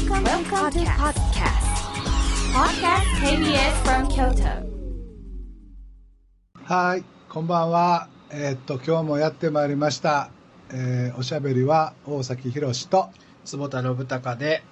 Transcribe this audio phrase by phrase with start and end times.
[0.00, 1.60] Welcome, Welcome to podcast.
[2.54, 4.64] Podcast KBS from Kyoto.
[6.64, 8.08] はい、こんばんは。
[8.30, 10.30] えーっと、今日もやってまいりました。
[10.70, 13.10] えーおしゃべりは大崎宏と
[13.44, 14.62] 坪田信孝で、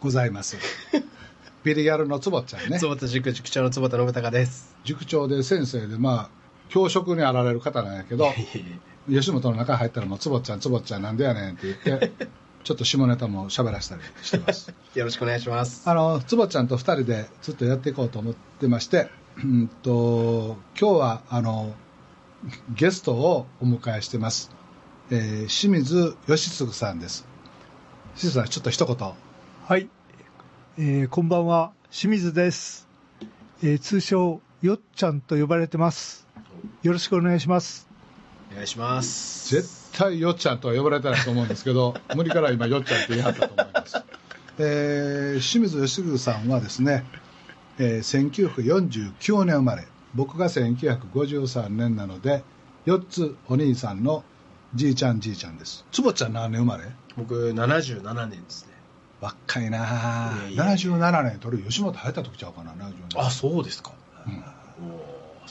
[0.00, 0.58] ございます。
[1.64, 2.78] ビリギャルのつぼっちゃんね。
[2.78, 4.76] 坪田塾塾長の坪田信孝です。
[4.84, 6.30] 塾長で先生で、まあ、
[6.68, 8.26] 教職にあられる方なんやけど、
[9.08, 12.12] 吉本の中入ったらもうつぼっちゃん、つぼっちゃんなんでやねんって言って、
[12.62, 14.72] ちょっと下ネタも喋らせたりしてます。
[14.94, 15.88] よろしくお願いします。
[15.88, 19.10] あの、つぼちゃんと二人でずっとやっていこうと思ってまして、
[19.42, 21.74] うんと、今日は、あの、
[22.74, 24.50] ゲストをお迎えしてます。
[25.10, 27.26] えー清水義嗣さんです。
[28.16, 29.12] 清水さん、ちょっと一言。
[29.66, 29.88] はい、
[30.78, 32.88] えーこんばんは清水です、
[33.62, 36.26] えー通称よっちゃんと呼ばれてます
[36.82, 37.88] よろしくお願いします
[38.50, 39.79] お願いします。
[40.00, 44.02] 絶対よっちゃんとは呼ばれてないと思うんですけど、 無理から今よっちゃんって言い張ったと思います。
[44.58, 47.04] えー清水義嗣さんはですね、
[47.78, 52.42] えー1949年生まれ、僕が1953年なので、
[52.86, 54.24] 4つお兄さんの
[54.74, 55.84] じいちゃんじいちゃんです。
[55.92, 56.84] つぼちゃん何年生まれ？
[57.16, 58.70] 僕、77年ですね。
[59.20, 63.20] 若いなぁいやいや77年、とる吉本入った時ちゃうかな、77年。
[63.26, 63.92] あ、そうですか。
[64.26, 64.42] うん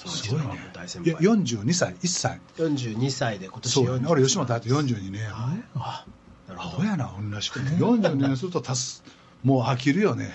[0.07, 1.25] すごいね大先いや輩。
[1.27, 2.39] 42歳、1歳。
[2.57, 3.97] 42歳で今年そうやね。
[4.07, 5.63] 40俺吉本入って42年やもんね。
[5.75, 6.05] あ、
[6.49, 7.69] アほやな、同じくて。
[7.71, 9.03] 42年すると足す、
[9.43, 10.31] もう飽きるよね。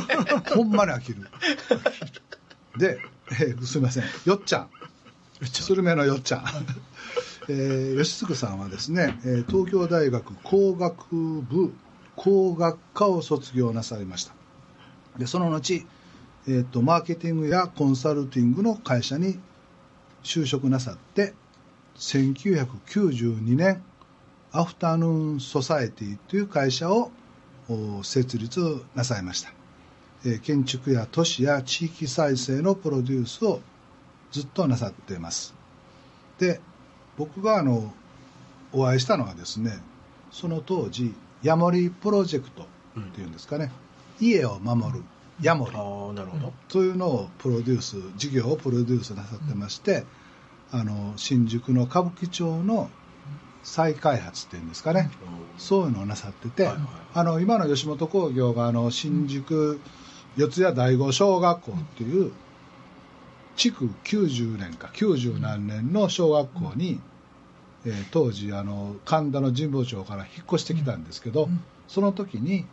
[0.54, 1.28] ほんまに飽きる。
[2.76, 2.98] で、
[3.32, 4.70] えーすみません、よっちゃん。
[5.44, 6.44] スルメのよっちゃん。
[7.48, 11.72] えー、吉嗣さんはですね、えー東京大学工学部
[12.16, 14.34] 工学科を卒業なさいました。
[15.18, 15.84] で、その後、
[16.48, 19.38] えーと、マーケティングやコンサルティングの会社に
[20.22, 21.34] 就職なさって、
[21.96, 23.82] 1992年、
[24.52, 27.10] アフタヌーンソサエティという会社を
[28.02, 29.52] 設立なさいました、
[30.24, 33.60] えー建築や都市や地域再生のプロデュースを
[34.32, 35.54] ずっとなさっています。
[36.38, 36.60] で
[37.16, 37.92] 僕があの
[38.72, 39.78] お会いしたのはですね
[40.30, 42.66] その当時ヤモリプロジェクト
[42.98, 43.70] っていうんですかね、
[44.20, 45.02] 家を守る。
[45.42, 45.72] ヤモリ。
[45.74, 45.80] あ
[46.10, 46.52] あ、なるほど。
[46.68, 50.04] というのをプロデュース事業をプロデュースなさってまして、
[50.72, 52.90] あの新宿の歌舞伎町の
[53.62, 55.10] 再開発っていうんですかね、
[55.58, 56.84] そういうのをなさってて、はいはい。
[57.14, 59.80] あの今の吉本興業があの新宿
[60.36, 62.32] 四谷第五小学校っていう
[63.56, 67.00] 築90年か90何年の小学校に、
[67.84, 71.48] えー当時あの神田の神保町から引っ越してきたんですけど、
[71.88, 72.66] その時に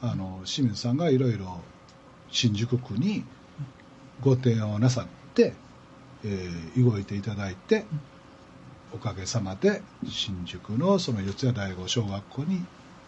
[0.00, 1.60] あの清水さんがいろいろ
[2.30, 3.24] 新宿区に
[4.20, 5.54] ご提案をなさって、
[6.24, 7.84] えー動いていただいて、
[8.92, 12.64] おかげさまで新宿のその四谷第五小学校に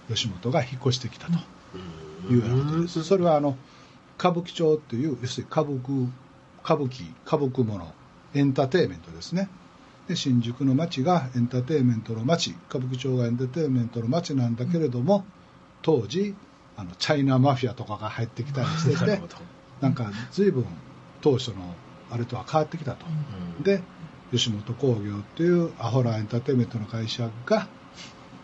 [0.09, 1.33] 吉本が引っ越してきたと
[2.33, 3.05] いうようなことです。
[3.05, 3.57] それはあの
[4.19, 6.09] 歌舞伎町っていう要するに歌舞伎
[6.65, 7.93] 歌舞伎歌舞伎もの
[8.35, 9.49] エンターテインメントですね。
[10.09, 15.25] で新宿の街がエンターテインメントの街歌舞伎町がエンターテインメントの街なんだけれども
[15.83, 16.35] 当時
[16.83, 19.23] あのチャイナマフィアとかが入ってきたりしてて
[19.81, 20.67] なんか随分
[21.21, 21.75] 当初の
[22.11, 23.07] あれとは変わってきたと。
[23.63, 23.83] で
[24.33, 27.69] 吉本興業っていうアホラーエンターテインメントの会社が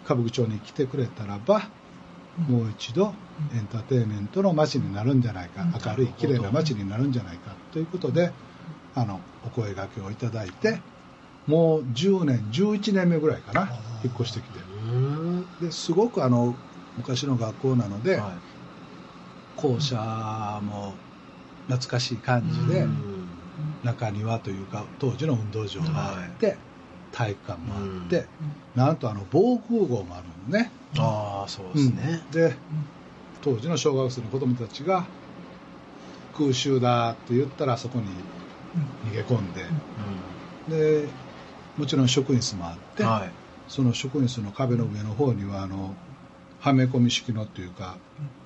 [0.05, 1.69] 歌舞伎町に来てくれたらば
[2.37, 3.15] もう一度
[3.55, 8.33] エンターテインメントの街になるんじゃないか明るい綺麗な街になるんじゃないかということで
[8.95, 10.81] あのお声掛けをいただいて
[11.47, 13.71] もう10年11年目ぐらいかな
[14.05, 14.61] 引っ越してきて。
[14.61, 15.47] うん。
[15.61, 16.55] ですごくあの
[16.99, 18.33] 昔の学校なので、は
[19.55, 20.97] 校舎も
[21.67, 23.29] 懐かしい感じで、いうん。
[23.83, 26.59] 中庭というか当時の運動場があって、
[27.13, 28.27] 体育館もあって、
[28.75, 30.73] なんとあの防空壕もあるのね。
[30.99, 32.25] ああ、そうですね。
[32.27, 32.31] うん。
[32.33, 32.57] で
[33.41, 35.07] 当時の小学生の子供たちが
[36.37, 38.07] 空襲だって言ったらそこに
[39.05, 39.65] 逃げ込んで、
[40.69, 41.09] で
[41.77, 43.33] もちろん職員室もあって、はい。
[43.69, 45.95] その職員室の壁の上の方にはあの
[46.61, 47.97] はめ込み式のっていうか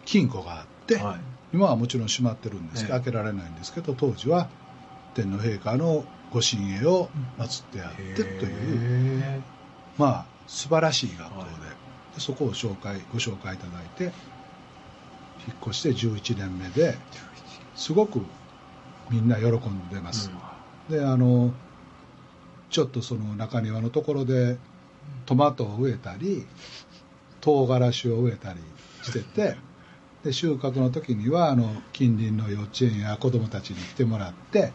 [0.05, 1.21] 金庫があって、はい。
[1.55, 3.01] 今はもちろん閉まってるんですけど、ええ。
[3.01, 4.49] 開けられないんですけど当時は
[5.15, 9.41] 天皇陛下のご神栄を祀ってあってという、へ
[9.99, 11.51] まあ素晴らしい学校で,、はい。
[12.15, 14.13] でそこを紹介ご紹介いただいて引っ
[15.69, 16.97] 越して11年目で
[17.75, 18.21] すごく
[19.11, 20.31] みんな喜んでます、
[20.89, 21.53] であの
[22.71, 24.57] ちょっとその中庭のところで
[25.27, 26.47] トマトを植えたり
[27.43, 28.61] 唐辛子を植えたり
[29.03, 29.57] してて
[30.25, 34.73] で収穫の時にはあの近隣の幼稚園や子どもたちに来てもらって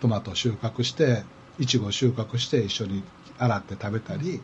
[0.00, 1.22] トマトを収穫して
[1.58, 3.04] いちごを収穫して一緒に
[3.38, 4.40] 洗って食べたり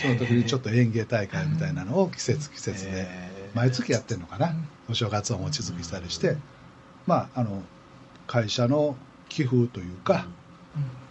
[0.00, 3.06] その時にちょっと園芸大会みたいなのを季節季節で
[3.54, 4.54] 毎月やってるのかな、
[4.88, 6.36] お正月を餅つきしたりして、
[7.06, 7.62] まああの
[8.26, 8.96] 会社の
[9.28, 10.26] 寄付というか、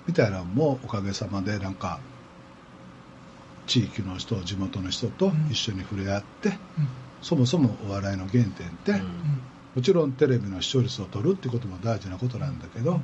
[0.07, 1.99] みたいなのもおかげさまでなんか
[3.69, 6.53] 地域の人地元の人と一緒に触れ合って、
[7.21, 8.93] そもそもお笑いの原点って、
[9.75, 12.99] もちろんテレビの視聴率を取るってことも大事なことなんだけど、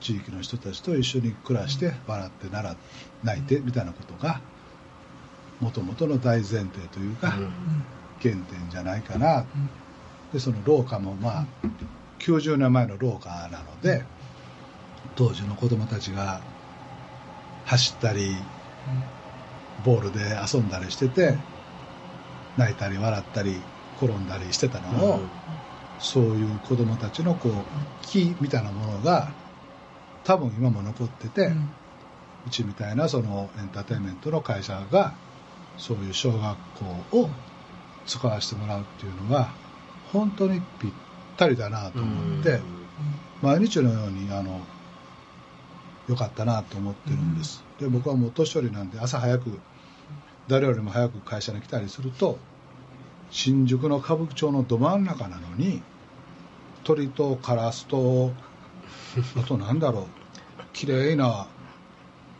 [0.00, 2.76] 地域の人たちと一緒に暮らして笑ってなら
[3.24, 4.40] 泣いてみたいなことが
[5.60, 7.32] もともとの大前提というか、
[8.22, 9.44] 原点じゃないかな、
[10.32, 11.46] でその廊下もまあ
[12.20, 14.04] 90年前の廊下なので
[15.16, 16.40] 当時の子供たちが
[17.64, 18.36] 走ったり
[19.84, 20.20] ボールで
[20.52, 21.36] 遊んだりしてて
[22.56, 23.56] 泣いたり笑ったり
[24.00, 25.20] 転んだりしてたのを、
[25.98, 27.52] そういう子供たちのこう
[28.02, 29.28] 気みたいなものが
[30.24, 31.52] 多分今も残ってて、
[32.46, 35.12] うちみたいなそのエンターテインメントの会社が
[35.76, 36.56] そういう小学
[37.10, 37.30] 校を
[38.06, 39.50] 使わせてもらうっていうのは
[40.12, 40.90] 本当にぴっ
[41.36, 42.60] たりだなと思って、
[43.42, 44.60] 毎日のようにあの
[46.08, 49.58] 良かったなと思ってるんです、で僕はもう年寄りなんで朝早く
[50.48, 52.38] 誰よりも早く会社に来たりすると
[53.30, 55.82] 新宿の歌舞伎町のど真ん中なのに
[56.84, 58.32] 鳥とカラスと
[59.36, 60.06] あとなんだろう
[60.72, 61.46] 綺麗な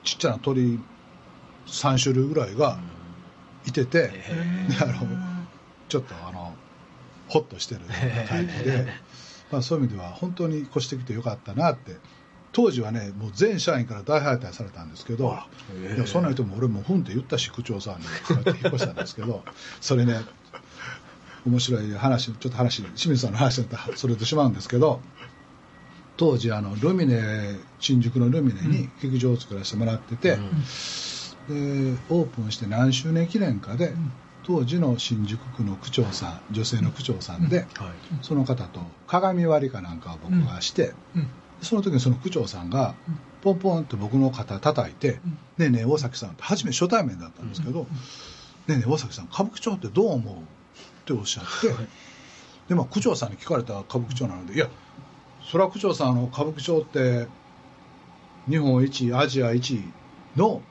[0.04, 0.80] ちっちゃな鳥
[1.66, 2.78] 3種類ぐらいが
[3.66, 4.12] いてて、で
[4.80, 5.06] あの
[5.88, 6.54] ちょっとあの
[7.28, 7.82] ホッとしてる
[8.28, 8.86] 感じで、
[9.52, 11.96] まあ、そういう意味では本当に越してきてよかったなって
[12.52, 15.38] 当時はねもう全社員から大敗退されたんですけど
[15.96, 19.44] いやそんなん言っても俺もうふんって言ったし区長さんに引っ越したんですけど
[19.80, 20.20] それね
[21.46, 25.00] 面白い話ちょっと話清水さんの話だったらそれてしまうんですけど
[26.16, 30.30] 当時あのルミネ新宿のルミネに劇場を作らせてもらってて、
[31.48, 33.94] でオープンして何周年記念かで、
[34.42, 37.66] 当時の新宿区の区長さん女性の区長さんで、
[38.22, 40.92] その方と鏡割りかなんかを僕がして、
[41.62, 42.94] その時にその区長さんが
[43.42, 45.20] ポンポンって僕の肩叩いて
[45.58, 47.80] 「ねえねえ大崎さん」って初め初対面だったんですけど
[48.66, 50.38] 「ねえねえ大崎さん歌舞伎町ってどう思う?」っ
[51.04, 51.74] ておっしゃって
[52.68, 54.68] でまあ区長さんに聞かれた歌舞伎町なので「いや
[55.50, 57.26] それは区長さんあの歌舞伎町って
[58.48, 59.82] 日本一アジア一
[60.36, 60.62] の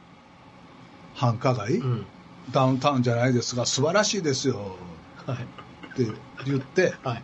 [1.16, 2.06] 繁華街、うん。
[2.52, 4.78] ダウンタウンじゃないですが素晴らしいですよ」
[5.26, 5.38] はい。
[5.38, 6.12] って
[6.46, 7.24] 言ってはい。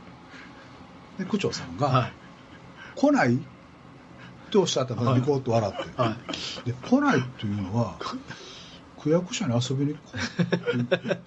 [1.18, 2.14] で区長さんが「はい。
[2.96, 3.40] 来ない?」
[4.54, 5.20] っておっしゃったのはい。
[5.20, 6.16] ニコッと笑って、は
[6.66, 6.70] い。
[6.70, 7.98] で来ないっていうのは
[9.02, 11.18] 区役所に遊びに来いって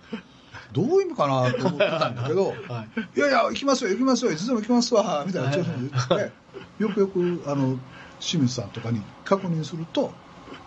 [0.72, 3.18] どういう意味かなと思ってたんだけど、はい。
[3.18, 7.78] いやいや、行きますよ、行きますよ、いつでも行きますわ、みたいな調子で言って、よくよく、あの、
[8.20, 10.12] 清水さんとかに確認すると、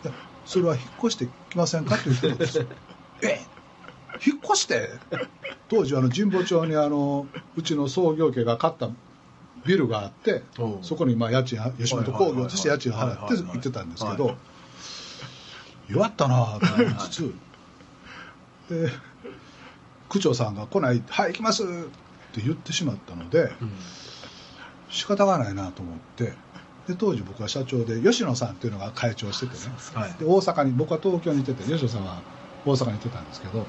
[0.04, 0.14] いや、
[0.46, 2.66] それは引っ越してきませんかということです。
[3.22, 3.40] え？
[4.26, 4.90] 引っ越して？
[5.68, 8.90] 当時、あの、神保町に、あの、うちの創業家が買った
[9.66, 10.44] ビルがあって
[10.82, 14.36] そこに、まあ、家賃、吉本興業として家賃を払って行ってたんですけはど、
[15.88, 17.34] 弱ったなぁと思いつつ、
[18.70, 18.92] で、
[20.08, 21.68] 区長さんが来ない、はい、行きますっ
[22.32, 23.72] て言ってしまったので、うん。
[24.90, 26.34] 仕方がないなと思って、
[26.88, 30.14] で当時僕は社長で、吉野さんっていうのが会長しててね、はい。
[30.14, 32.22] で大阪に、僕は東京にいてて、吉野さんは
[32.66, 33.66] 大阪にいてたんですけど、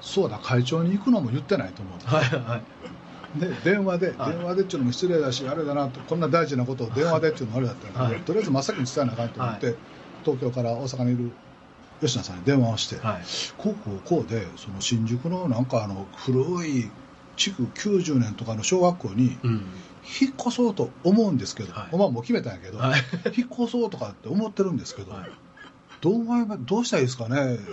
[0.00, 2.06] そうだ、会長に行くのも言ってないと思って。
[2.06, 2.62] はいはい
[3.36, 4.32] で電話で、はい。
[4.32, 8.22] 電話でっていうのも失礼だし、あれだなと、こんな大事なことを電話でっていうのもあれだったので、はい。
[8.22, 9.76] とりあえず真っ先に伝えなあかんと思って、はい。
[10.24, 11.30] 東京から大阪にいる
[12.00, 13.22] 吉野さんに電話をして、はい。
[13.56, 16.90] こうこうこうで、その新宿のなんかあの古い
[17.36, 19.62] 築90年とかの小学校にうん。
[20.20, 21.88] 引っ越そうと思うんですけど、はい。
[21.92, 23.00] お前もう決めたんやけど、はい。
[23.36, 25.30] 引っ越そうとかって思ってるんですけど、はい。
[26.00, 26.24] どう
[26.66, 27.64] どうしたらいいですかねって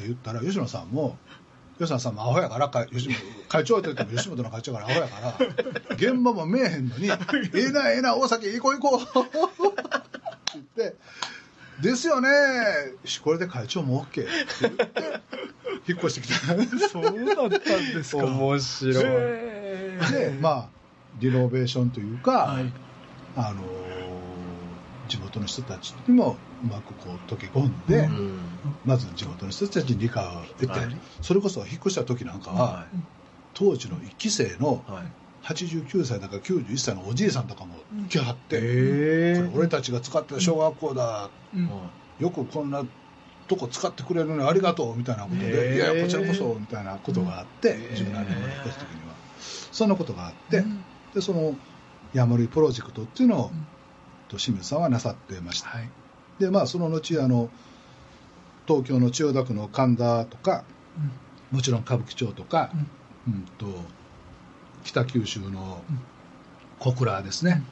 [0.00, 1.16] 言ったら、吉野さんも、
[1.78, 3.10] 吉野さんもアホやから、か吉
[3.48, 7.12] 会長って言っても吉本の会長やからアホやから、現場も見えへんのに、え
[7.54, 9.82] えな、ええな、大崎行こう行こうって
[10.54, 10.96] 言って、
[11.80, 12.28] ですよね、
[13.04, 14.26] しこれで会長も OK って
[14.62, 14.92] 言って、
[15.88, 16.88] 引っ越してきた。
[16.88, 18.24] そうだったんですか。
[18.24, 20.68] 面白いで、まあ、
[21.20, 22.72] リノベーションというか、はい
[23.36, 23.87] あのー
[25.08, 28.40] 地元の人たちにもうまくこう溶け込んで、うん。
[28.84, 30.28] まず地元の人たちに理解を
[30.60, 30.96] 得て、はい。
[31.22, 32.86] それこそ引っ越した時なんかは、は
[33.54, 34.92] 当時の1期生のい。
[34.92, 35.02] はい
[35.40, 37.76] 89歳だか91歳のおじいさんとかも
[38.10, 41.70] 来はって、へこれ俺たちが使ってた小学校だ、うん。
[42.18, 42.84] よくこんな
[43.46, 45.76] とこ使ってくれるのにありがとうみたいなことへで、ー。
[45.76, 47.96] いやいやこちらこそみたいなことがあって、へー。
[47.96, 49.14] 十何年前に引っ越した時には。
[49.72, 50.84] そんなことがあって、うん。
[51.14, 51.56] でその
[52.12, 53.50] ヤモリプロジェクトっていうのを、
[54.36, 55.88] 清水さんはなさってました、はい。
[56.38, 57.48] でまあその後あの
[58.66, 60.64] 東京の千代田区の神田とか
[61.50, 62.70] もちろん歌舞伎町とか、
[63.26, 63.46] うん。
[63.58, 63.66] と
[64.84, 65.82] 北九州の
[66.78, 67.62] 小倉ですね、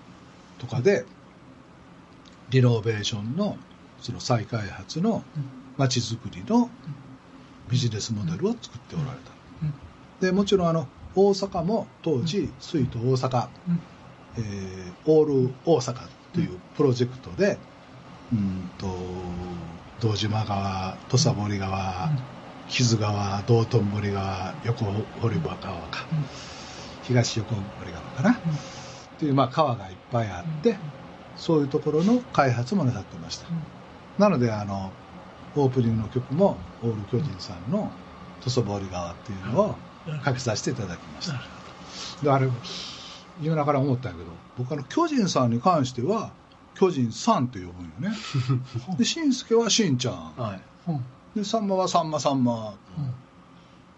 [0.58, 1.04] とかで
[2.50, 3.56] リノベーションの
[4.00, 5.22] その再開発の
[5.76, 6.70] 街づくりの
[7.70, 13.48] ビジネスモデルを作っておられた、でもちろんあの大阪も当時スイート大阪、
[14.38, 17.56] えーオール大阪というプロジェクトで、
[18.30, 18.86] うんと
[20.02, 22.10] 道島川土佐堀川、
[22.68, 24.84] 木津川道頓堀川横
[25.22, 26.04] 堀川か、
[27.04, 28.36] 東横堀川かな、っ
[29.18, 30.76] ていうまあ川がいっぱいあって、
[31.38, 33.46] そういうところの開発もなさってました、
[34.18, 34.92] なのであの
[35.56, 37.90] オープニングの曲もオール巨人さんの
[38.44, 39.74] 「土佐堀川」っていうのを
[40.22, 41.40] かけさせていただきました。
[42.22, 42.50] であれ
[43.40, 46.32] 言いながら思ったんやけど僕あの巨人さんに関しては
[46.74, 48.16] 巨人さんって呼ぶんよね。
[48.98, 50.32] でしんすけはしんちゃん。
[50.36, 51.38] はい。
[51.38, 52.74] でさんまはさんまさんま。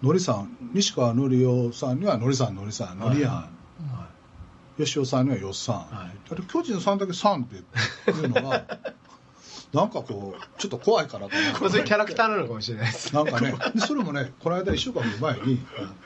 [0.02, 3.48] のりさん西川のりおさんにはのりさんのりさんのりやん、は
[4.76, 6.16] 吉尾さんにはよっさん、はい。
[6.30, 8.64] あれ巨人さんだけさんっていうのが
[9.74, 11.52] なんかこうちょっと怖いからかない。
[11.52, 13.12] これそういうキャラクターなのかもしれないです。
[13.12, 15.60] なんかねでそれもねこの間1週間前に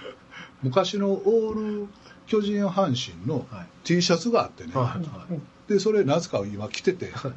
[0.63, 1.89] 昔のオール
[2.33, 3.67] 巨人阪神のはい。
[3.85, 4.85] T シャツがあってね、はい。
[4.85, 5.71] はい。
[5.71, 7.31] でそれなぜか今着てて、こ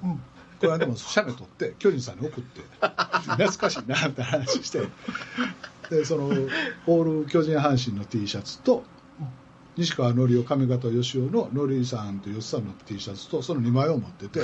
[0.62, 4.88] れはでも写メ撮って巨人さんに送って懐かしいなって話して。
[5.90, 8.84] でそのオール巨人阪神の T シャツと
[9.76, 14.40] 西川のりお上方義雄ののりさんと吉さんの T シャツとその2枚を持ってて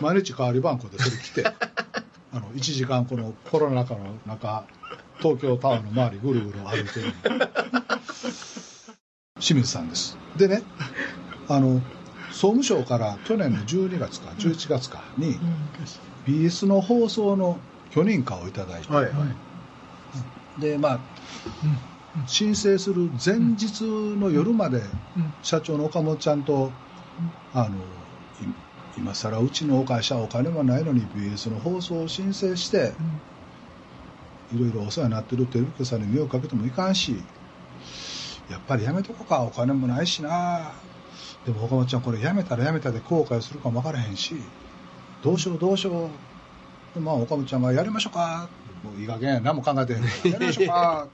[0.00, 4.64] 毎日代わり番号でそれ着てあの1時間このコロナ禍の中
[5.18, 7.79] 東京タワーの周りぐるぐる歩いてる
[9.40, 10.16] 清水さんです。
[10.36, 10.62] でね
[11.48, 11.80] あの
[12.30, 15.38] 総務省から去年の12月か11月かに
[16.26, 17.58] BS の放送の
[17.90, 19.04] 許認可をいただいて、はい。
[19.06, 20.60] はい。
[20.60, 21.00] でまあ
[22.26, 24.82] 申請する前日の夜まで
[25.42, 26.72] 社長の岡本ちゃんと
[27.52, 27.80] あのい
[28.96, 32.94] 今更うちの会社はお金もないのに BS の放送を申請して
[34.52, 37.22] いろいろお世話になってるテレビ局さんに迷惑かけてもいかんし
[38.50, 39.42] やっぱりやめとこうか。
[39.42, 40.72] お金もないしな。
[41.46, 44.34] でも岡本ちゃんこれやめたらやめたで後悔するかも分からへんし。
[45.22, 46.08] どうしようどうしよう。
[46.94, 48.48] でまあ岡本ちゃんがやりましょうか。
[48.82, 50.02] もういい加減や何も考えてへん
[50.32, 51.08] やりましょうか。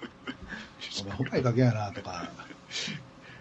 [1.02, 2.30] お前ほんまいい加減やなとか、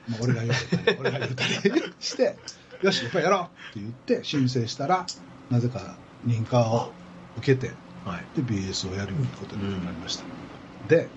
[0.10, 1.54] まあ、俺が言うたり俺が言うたり
[2.00, 2.38] して。
[2.82, 3.42] よしやっぱりやろう。
[3.44, 5.06] って言って申請したら
[5.50, 6.92] なぜか認可を
[7.38, 7.72] 受けて
[8.04, 8.26] はい。
[8.36, 10.24] で BS をやることになりました、
[10.90, 11.08] で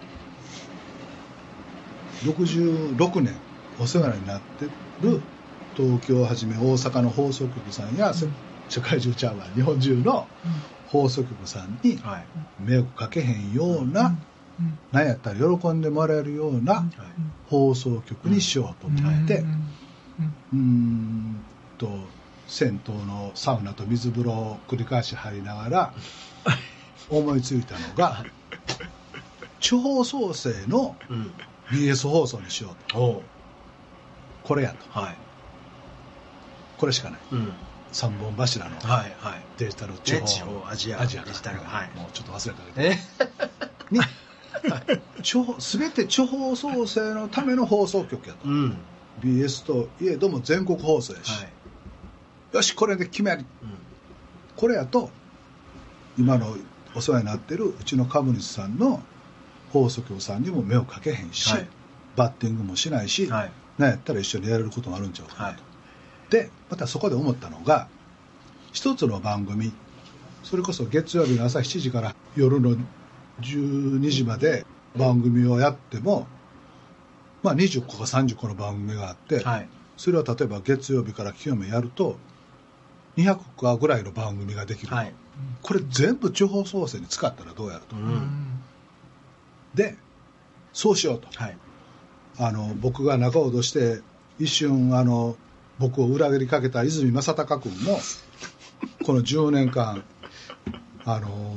[2.22, 3.34] 66年
[3.78, 4.64] お世話になって
[5.00, 5.22] る
[5.76, 8.26] 東京をはじめ大阪の放送局さんや、せ
[8.68, 10.28] 世界中ちゃうわ日本中の
[10.86, 12.26] 放送局さんにはい。
[12.58, 14.18] 迷惑かけへんような、
[14.90, 16.86] なんやったら喜んでもらえるようなはい。
[17.46, 19.44] 放送局にしようと思って、
[20.52, 21.44] うーん
[21.78, 21.88] と
[22.46, 25.94] 銭湯のサウナと水風呂を繰り返し入りながら
[27.08, 28.24] 思いついたのが
[29.60, 31.32] 地方創生のうん。
[31.70, 33.22] BS 放送にしようと
[34.44, 35.14] これやとはい。
[36.78, 37.52] これしかないうん。
[37.92, 39.14] 3本柱のはい。
[39.18, 39.40] はい。
[39.58, 42.98] デジタル地方,、ね地方アジアアジアかデジタルはいもうちょっと忘れたけどえ？
[43.90, 44.00] に
[45.22, 48.76] 地方全て地方創生のための放送局やと、うん。
[49.20, 51.46] BS といえども全国放送やし、は
[52.52, 52.56] い。
[52.56, 53.70] よしこれで決めやりうん。
[54.56, 55.10] これやと
[56.18, 56.56] 今の
[56.94, 59.02] お世話になってるうちの株主さんの
[59.72, 61.68] 放送局さんにも目をかけへんし、はい
[62.18, 63.50] バッティングもしないし、はい。
[63.78, 66.30] なんやったら一緒にやれることもあるんちゃうかなと、はい。
[66.30, 67.86] でまたそこで思ったのが
[68.72, 69.72] 一つの番組
[70.42, 72.76] それこそ月曜日の朝7時から夜の
[73.40, 76.26] 12時まで番組をやっても、
[77.42, 79.68] まあ、20個か30個の番組があって、はい。
[79.96, 82.16] それは例えば月曜日から金曜日やると
[83.16, 85.12] 200個ぐらいの番組ができる、はい。
[85.62, 88.47] これ全部地方創生に使ったらどうやると、うん。
[89.78, 89.96] で
[90.72, 91.56] そうしようとはい。
[92.40, 94.00] あの僕が仲人して
[94.38, 95.36] 一瞬あの
[95.78, 97.98] 僕を裏切りかけた泉正孝君も
[99.04, 100.04] この10年間
[101.04, 101.56] あの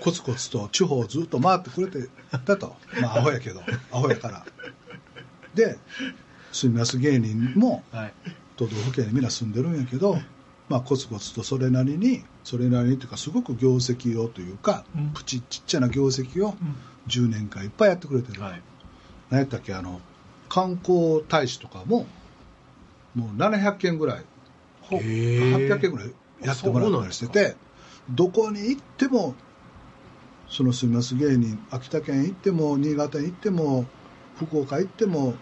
[0.00, 2.08] コツコツと地方をずっと回ってくれて
[2.46, 4.46] たとまあアホやけどアホやから
[5.54, 5.78] で
[6.52, 8.12] 住みます芸人もはい。
[8.56, 10.16] 都道府県にみんな住んでるんやけど、
[10.68, 15.10] まあ、コツコツとそれなりにそれなりにというかすごく業績をというか、うん。
[15.10, 16.54] プチちっちゃな業績を
[17.08, 18.62] 10年間いっぱいやってくれてる、はい。
[19.30, 20.00] 何やったっけあの
[20.48, 22.06] 観光大使とかも
[23.14, 24.24] もう700件ぐらい
[24.82, 27.56] ほへー800件ぐらいやってもらったりしてて
[28.10, 29.34] どこに行っても
[30.48, 33.86] その住みます芸人秋田県行っても新潟に行っても
[34.36, 35.34] 福岡行っても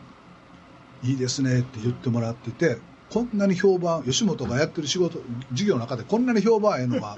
[1.02, 2.78] いいですねって言ってもらってて
[3.12, 5.21] こんなに評判吉本がやってる仕事
[5.52, 7.14] 事業の中でこんなに評判ええのは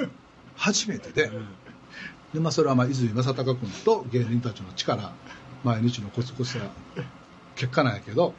[0.56, 1.30] 初めてで。
[2.32, 5.12] で、まあ、それはまあ泉正孝君と芸人たちの力
[5.62, 6.64] 毎日のコツコツな
[7.54, 8.34] 結果なんやけど。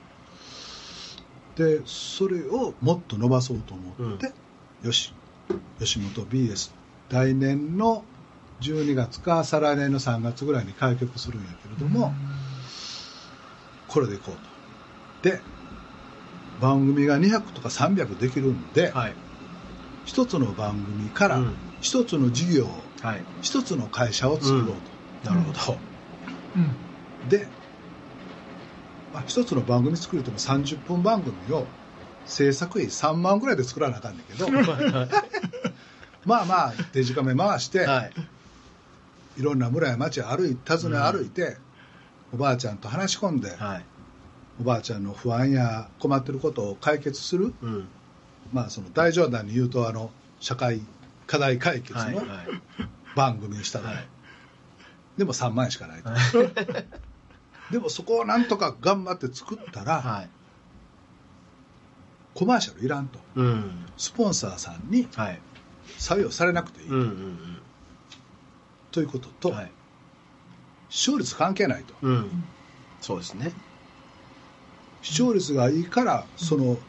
[1.56, 4.34] でそれをもっと伸ばそうと思って、
[4.86, 5.14] よし
[5.80, 6.74] 吉本 BS
[7.10, 8.04] 来年の
[8.60, 12.14] 12月か再来年の3月ぐらいに開局するんやけれども、
[13.88, 14.36] これでいこう
[15.24, 15.30] と。
[15.30, 15.40] で
[16.60, 19.16] 番組が200とか300できるんで、はい。
[20.04, 22.68] 一つの番組からうん一つの事業
[23.02, 23.26] はい。
[23.42, 25.80] 一つの会社を作ろうと、なるほど。
[26.56, 26.76] うん。
[27.24, 27.48] で、
[29.14, 31.68] まあ、一つの番組作るとも30分番組を
[32.26, 34.50] 制作費3万ぐらいで作らなあかんねんけど
[36.26, 38.14] まあまあデジカメ回して、はい。
[39.38, 41.58] い、ろんな村や町を歩い訪ね歩いて、
[42.32, 43.86] おばあちゃんと話し込んで、はい。
[44.60, 47.90] おばあちゃんの不安や困ってることを解決する、うん。
[48.52, 50.82] まあ、その大冗談に言うとあの社会
[51.28, 52.14] 課題解決はい。
[52.14, 52.28] のはい。
[53.16, 54.10] 番組にしたら、はい
[55.18, 56.10] でも3万円しかないと、
[57.72, 60.30] でもそこをなんとか頑張って作ったら、はい。
[62.34, 63.86] コマーシャルいらんとうん。
[63.96, 65.42] スポンサーさんにはい。
[65.98, 67.62] 採用されなくていい、うんうん
[68.92, 69.56] ということと、うん。
[69.56, 69.72] はい。
[70.90, 72.50] 視聴率関係ないとうん。
[73.00, 73.56] そうですね。
[75.06, 76.80] 視聴率がいいからその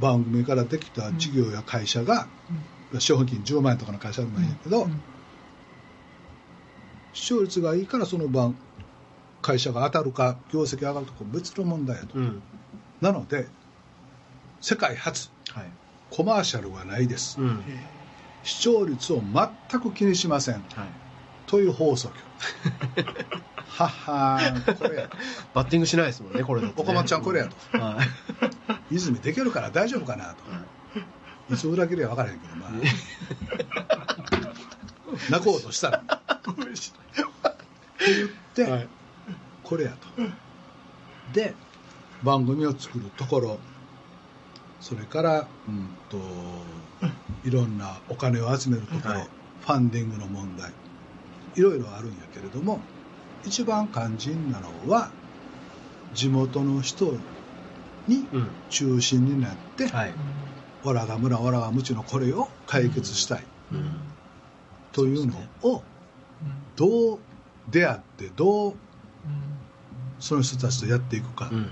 [0.00, 2.30] 番組からできた事業や会社が
[2.98, 4.88] 商品金10万円とかの会社でもいいんやけど、
[7.12, 8.56] 視聴率がいいからその番
[9.42, 12.42] 会社が当たるか業績上がるとか別の問題やと、うん。
[13.02, 13.46] なので
[14.58, 15.70] 世界初はい。
[16.08, 17.64] コマーシャルはないです、うん。
[18.42, 20.64] 視聴率を全く気にしません。
[20.74, 21.05] はい。
[21.46, 22.14] という法則
[23.76, 24.38] はっは
[24.78, 25.08] これや。
[25.08, 25.16] と
[25.52, 26.82] バッティングしないですもんね、これだと、ね。
[26.82, 27.78] 岡本ちゃんこれやと。
[27.78, 28.02] は
[28.90, 28.94] い。
[28.94, 30.34] 泉できるから大丈夫かな
[31.48, 31.54] と。
[31.54, 31.56] い。
[31.58, 32.70] つ裏切りは分からへんけどまあ。
[35.30, 36.16] 泣こうとしたらって
[38.06, 38.88] 言って、はい。
[39.62, 40.08] これやと。
[41.32, 41.54] で
[42.22, 43.58] 番組を作るところ
[44.80, 46.18] それから、うん、と
[47.44, 49.28] いろんなお金を集めるところ、はい。
[49.60, 50.72] ファンディングの問題
[51.56, 52.80] いろいろあるんやけれども
[53.44, 55.10] 一番肝心なのは
[56.14, 57.14] 地元の人
[58.06, 58.48] にうん。
[58.70, 60.12] 中心になって、はい。
[60.84, 63.42] オラが村オラが無知のこれを解決したい
[63.72, 63.92] うん。
[64.92, 65.82] というのを
[66.76, 67.18] どう
[67.70, 68.74] 出会ってどう
[70.20, 71.54] その人たちとやっていくか、う。
[71.54, 71.68] うん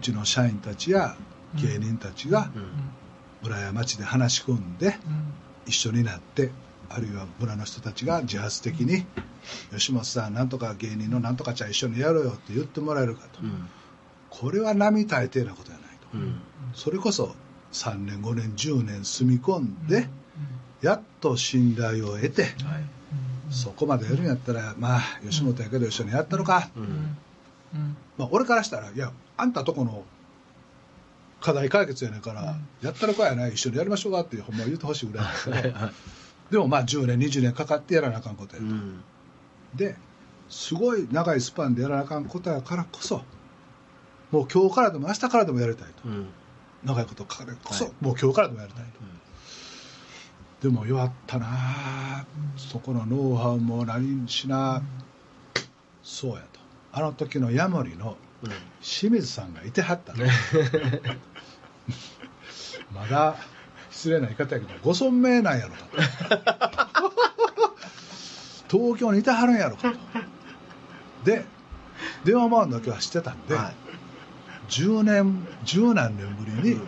[0.00, 1.16] ちの社員たちや
[1.56, 2.64] 芸人たちがうん。
[3.42, 4.96] 村や町で話し込んで
[5.66, 6.50] 一緒になって
[6.92, 9.06] あるいは村の人たちが自発的に
[9.70, 13.68] 吉本さんなんとか芸人のなんとかちゃん一緒にやろうよって言ってもらえるかと、うん。
[14.28, 16.40] これは並大抵なことじゃないと、うん。
[16.74, 17.34] それこそ
[17.72, 20.08] 3年5年10年住み込んで、
[20.82, 22.52] やっと信頼を得て、はい。
[23.50, 27.16] そこまでやるんやったらまあ吉本やけど一緒にやったのか、うん。
[28.18, 30.04] まあ、俺からしたらいやあんたとこの
[31.40, 35.78] 課題解決やねんから、やったらかやない一緒にやりましょうかってほんま言ってほしいぐらいですけど
[36.50, 39.02] でもまあ10年20年かかってやらなあかんことやと、うん。
[39.74, 39.96] で
[40.48, 43.22] すごい長いスパンでやらなあかんことやからこそ
[44.30, 46.28] もう今日からでも明日からでもやりたいと、うん。
[46.84, 47.92] 長いことかかるこそ、はい。
[48.00, 52.24] もう今日からでもやりたいと、でも弱ったなあ
[52.56, 54.82] そこのノウハウも何しな、
[56.02, 56.60] そうやと。
[56.92, 58.50] あの時のヤモリのうん。
[58.80, 60.24] 清水さんがいてはったの
[62.94, 63.36] まだ
[63.90, 66.86] 失礼な言い方やけどご存命なんやろか
[68.68, 68.78] と。
[68.78, 69.98] 東京にいてはるんやろかと。
[71.24, 71.44] で
[72.24, 73.74] 電話回るだけは知ってたんで、はい。
[74.70, 76.80] 10年十何年ぶりに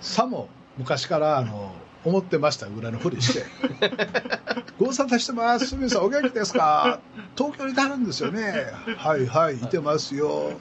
[0.00, 1.74] さも昔からあの
[2.04, 3.44] 思ってましたぐらいのふりして
[4.80, 6.98] 「ご無沙汰してます清水さんお元気ですか？
[7.36, 8.66] 東京にいてはるんですよね。
[8.96, 10.52] はいはいいてますよ。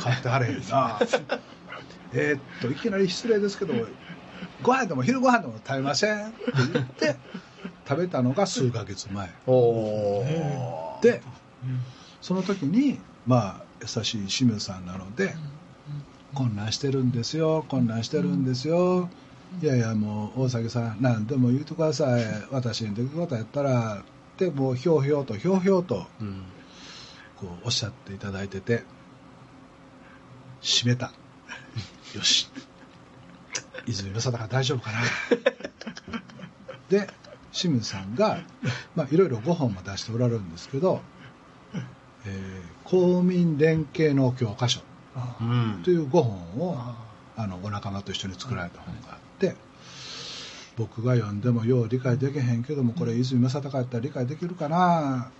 [0.00, 0.98] 買ってはれへんな。
[2.14, 3.74] えーっといきなり失礼ですけど
[4.62, 6.28] ご飯でも昼ご飯でも食べません。
[6.28, 6.36] って
[6.72, 7.16] 言って
[7.88, 9.30] 食べたのが数ヶ月前。
[11.02, 11.22] で
[12.20, 15.36] その時にまあ優しい清水さんなので
[16.34, 19.08] こんなんしてるんですよこんなんしてるんですよ。
[19.62, 22.24] いやいやもう大崎さん何でも言うてください。
[22.50, 26.42] 私にできることやったらってもうひょうひょうとひょうひょうとうん。
[27.36, 28.84] こうおっしゃっていただいてて
[30.60, 31.12] 閉めた。
[32.14, 32.50] よし
[33.86, 34.98] 泉正孝大丈夫かな。
[36.88, 37.08] で
[37.52, 38.40] 清水さんが、
[38.94, 41.00] まあ、いろいろ5本も出しておられるんですけど、
[42.24, 44.80] えー公民連携の教科書
[45.84, 46.96] という5本をあ
[47.36, 47.46] あ。
[47.46, 49.54] のお仲間と一緒に作られた本があって、
[50.76, 55.30] 僕が読んでもよう理解できへんけどもこれ泉正孝やったら理解できるかな。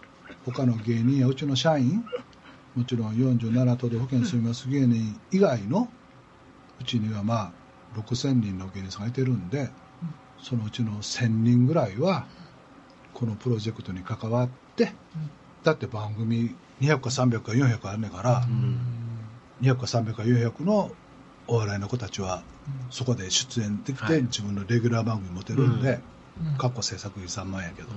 [0.44, 2.04] 他の芸人やうちの社員
[2.74, 5.88] もちろん47都道府県に住みます芸人以外の
[6.80, 7.52] うちにはまあ
[8.00, 9.68] 6000人の芸人さんがいてるんで
[10.40, 12.26] そのうちの1000人ぐらいは
[13.12, 14.92] このプロジェクトに関わって
[15.64, 18.78] だって番組200か300か400あるねんから、うん。
[19.60, 20.92] 200か300か400の
[21.48, 22.42] お笑いの子たちは
[22.90, 24.22] そこで出演できてはい。
[24.22, 25.98] 自分のレギュラー番組持てるんで、
[26.40, 26.56] うん。
[26.56, 27.88] 過去制作費3万円やけど、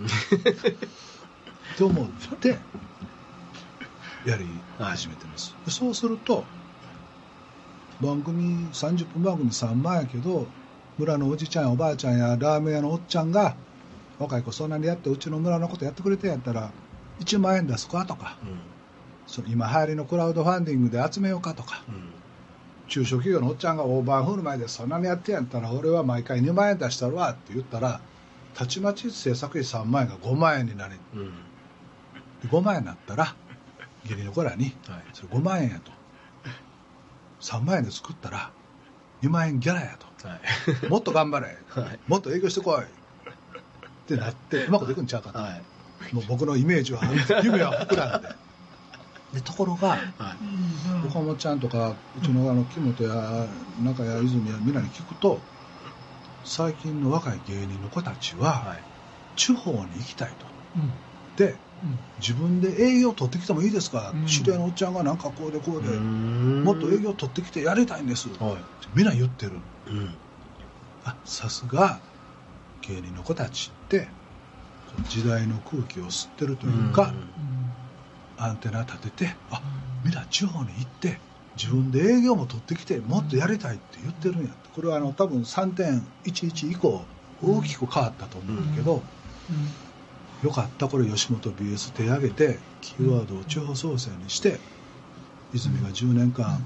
[1.78, 2.58] と思って
[4.26, 4.46] やり
[4.80, 6.44] 始めてます、でそうすると
[8.02, 10.48] 番組30分番組3万円やけど
[10.98, 13.56] 村のおじちゃんやおばあちゃんやラーメン屋のおっちゃんが
[14.20, 16.72] 若い子そんなにやってうちの村のことやってくれてんやったら
[17.20, 18.38] 1万円出すかとか
[19.28, 21.84] その今流行りのクラウドファンディングで集めようかとか
[22.88, 28.02] 中小企業のおっちゃんが大盤振る舞いでそんなにやってんやったら俺は毎回2万円出したるわって言ったら
[28.54, 31.20] たちまち制作費3万円が5万円になりうん。
[31.20, 31.32] うん
[32.42, 33.36] で5万円になったら
[34.04, 35.04] 義理の子らにはい。
[35.14, 35.92] それ5万円やと
[37.42, 38.52] 3万円で作ったら
[39.22, 40.28] 2万円ギャラやと。
[40.28, 40.90] はい。
[40.90, 41.58] もっと頑張れ。
[41.68, 42.00] はい。
[42.08, 42.84] もっと営業してこい。
[42.84, 42.88] っ
[44.06, 46.16] てなってうまくできるんちゃうかと、はい。
[46.16, 47.02] もう僕のイメージは
[47.44, 48.30] 夢は膨らんで。
[49.34, 51.08] でところがはい。
[51.08, 53.48] 岡本ちゃんとかうちのあの木本や
[53.80, 55.42] 中谷泉やみんなに聞くと
[56.44, 58.84] 最近の若い芸人の子たちははい。
[59.36, 60.46] 地方に行きたいと。
[60.76, 60.92] うん。
[61.38, 61.56] で
[62.18, 64.26] 自分で営業取ってきてもいいですか、うん。
[64.26, 68.66] 知り合いのおっちゃんがなんかこうでこうで、ももっと営業取ってきてやりたいんです、はい。
[68.96, 69.54] みんな言ってる。
[69.88, 70.16] うん。
[71.04, 72.00] あさすが
[72.82, 74.08] 芸人の子たちって
[75.10, 77.14] 時代の空気を吸ってるというか、
[78.38, 79.62] アンテナ立ててあ
[80.04, 80.14] みん。
[80.14, 81.18] な地方に行って
[81.56, 84.70] 自分で営業も取ってきてもっとやりたいって言ってるんやって。
[84.72, 87.08] これはあの多分3.11以降
[87.42, 89.04] 大きく変わったと思うけど、
[90.44, 94.60] よかったこれ吉本 BS 手挙げてキーワードを地方創生にして
[95.54, 96.66] 泉が10年間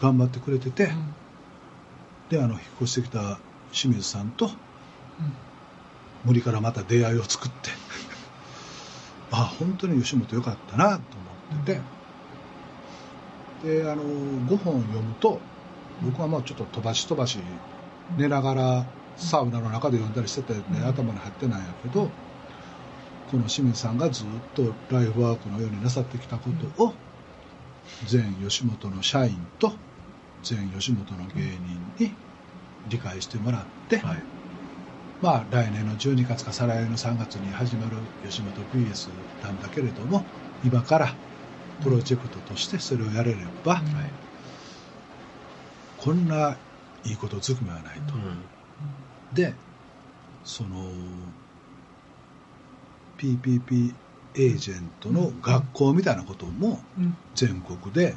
[0.00, 0.90] 頑張ってくれてて、
[2.28, 3.38] であの引っ越してきた
[3.72, 4.50] 清水さんと
[6.24, 7.70] 無理からまた出会いを作って
[9.30, 11.96] あ本当に吉本よかったなと思ってて。
[13.64, 15.40] であの5本読むと
[16.02, 17.38] 僕はまあちょっと飛ばし飛ばし
[18.16, 18.86] 寝ながら
[19.16, 22.10] サウナの中で読んだりしてて、ね、頭に入ってないんやけど
[23.30, 26.94] この清水さんがずっとライフワークのようになさってきたことを
[28.06, 29.72] 全吉本の社員と
[30.42, 32.12] 全吉本の芸人に
[32.88, 34.22] 理解してもらって、はい。
[35.22, 39.08] まあ、来年の12月か再来年の3月に始まる吉本 BS
[39.42, 40.24] なんだけれども
[40.62, 41.14] 今から
[41.82, 43.82] プロジェクトとしてそれをやれれば、はい。
[45.98, 46.56] こんな
[47.04, 48.14] いいことずくめはないと。
[49.34, 49.52] で
[50.44, 50.68] その
[53.18, 53.94] PPP
[54.34, 56.78] エージェントの学校みたいなことも
[57.34, 58.14] 全国で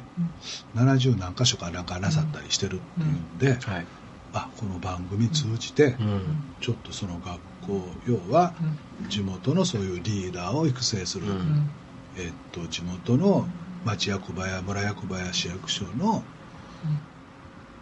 [0.74, 3.86] 70何箇所かなんかなさったりしてるっていうんで、はい。
[4.32, 6.22] あこの番組通じてうん。
[6.60, 8.54] ちょっとその学校要は
[9.08, 11.70] 地元のそういうリーダーを育成する、うん。
[12.16, 13.48] えっと、地元の
[13.84, 16.22] 町役場や村役場や市役所の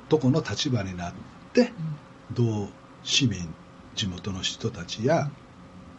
[0.08, 1.12] とこの立場になっ
[1.52, 1.72] て
[2.32, 2.68] どう
[3.02, 3.48] 市民
[3.94, 5.30] 地元の人たちや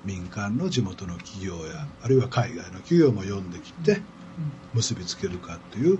[0.05, 4.01] 民間の地元の企業やあるいは海外の企業も呼んできて
[4.73, 5.99] 結びつけるかっていう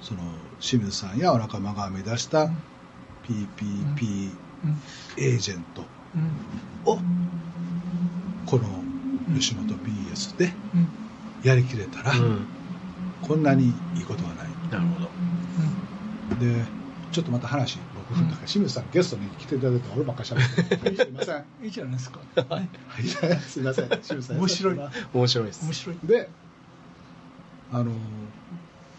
[0.00, 0.20] その
[0.60, 2.50] 清水さんやお仲間が編み出した
[3.24, 4.30] PPP
[5.18, 5.82] エージェント
[6.90, 6.98] を
[8.46, 8.62] この
[9.34, 10.52] 吉本 BS で
[11.42, 12.46] やりきれたらうん。
[13.22, 14.46] こんなにいいことはない。
[14.70, 15.08] なるほど。
[16.44, 16.64] で
[17.12, 18.30] ちょっとまた話僕なん。
[18.30, 22.20] か清水さんゲストに来ていただいて俺ばっかり喋ってすいませんいいじゃないですか。
[22.48, 22.68] はい
[23.40, 24.78] すいません清水さん面白い。
[25.14, 25.64] 面白いです。
[25.64, 25.98] 面白い。
[26.04, 26.28] で
[27.72, 27.92] あの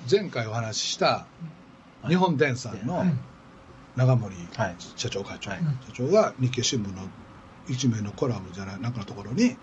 [0.10, 1.26] 前回お話しした
[2.08, 3.04] 日本電産の
[3.96, 4.76] 長森はい。
[4.96, 5.60] 社長会長、はい。
[5.88, 7.02] 社長が日経新聞の
[7.68, 9.58] 一面のコラムじゃないなんかのところに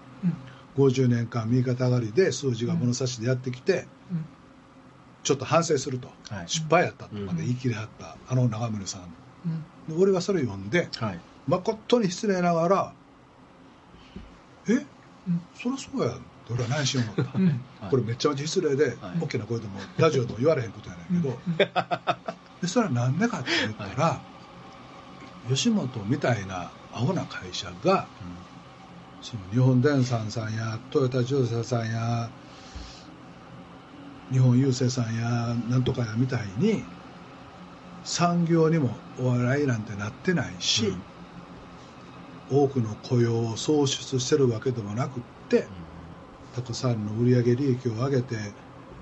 [0.76, 3.86] 50年間右肩上がりで数字が物差しでやってきて、
[5.22, 6.44] ちょっと反省すると、はい。
[6.48, 9.02] 失敗やったとまで言い切りはった、あの長森さん
[9.88, 11.20] で俺はそれ読んではい。
[11.46, 12.94] 誠に失礼ながら
[14.68, 14.86] 「え、
[15.54, 17.90] そりゃそうやん」って俺は内心思った、はい。
[17.90, 18.96] これめっちゃ失礼で、はい。
[19.20, 21.38] 大きな声でもラジオでも言われへんことやねんけど、
[22.62, 24.22] でそれは何でかって言ったら、
[25.48, 28.08] 吉本みたいなアホな会社が
[29.20, 32.30] その日本電産さんやトヨタ自動車さんや
[34.30, 36.84] 日本郵政さんやなんとかやみたいに
[38.04, 40.96] 産業にもお笑いなんてなってないし、
[42.50, 45.66] 多くの雇用を創出してるわけでもなくって
[46.54, 48.36] たくさんの売上利益を上げて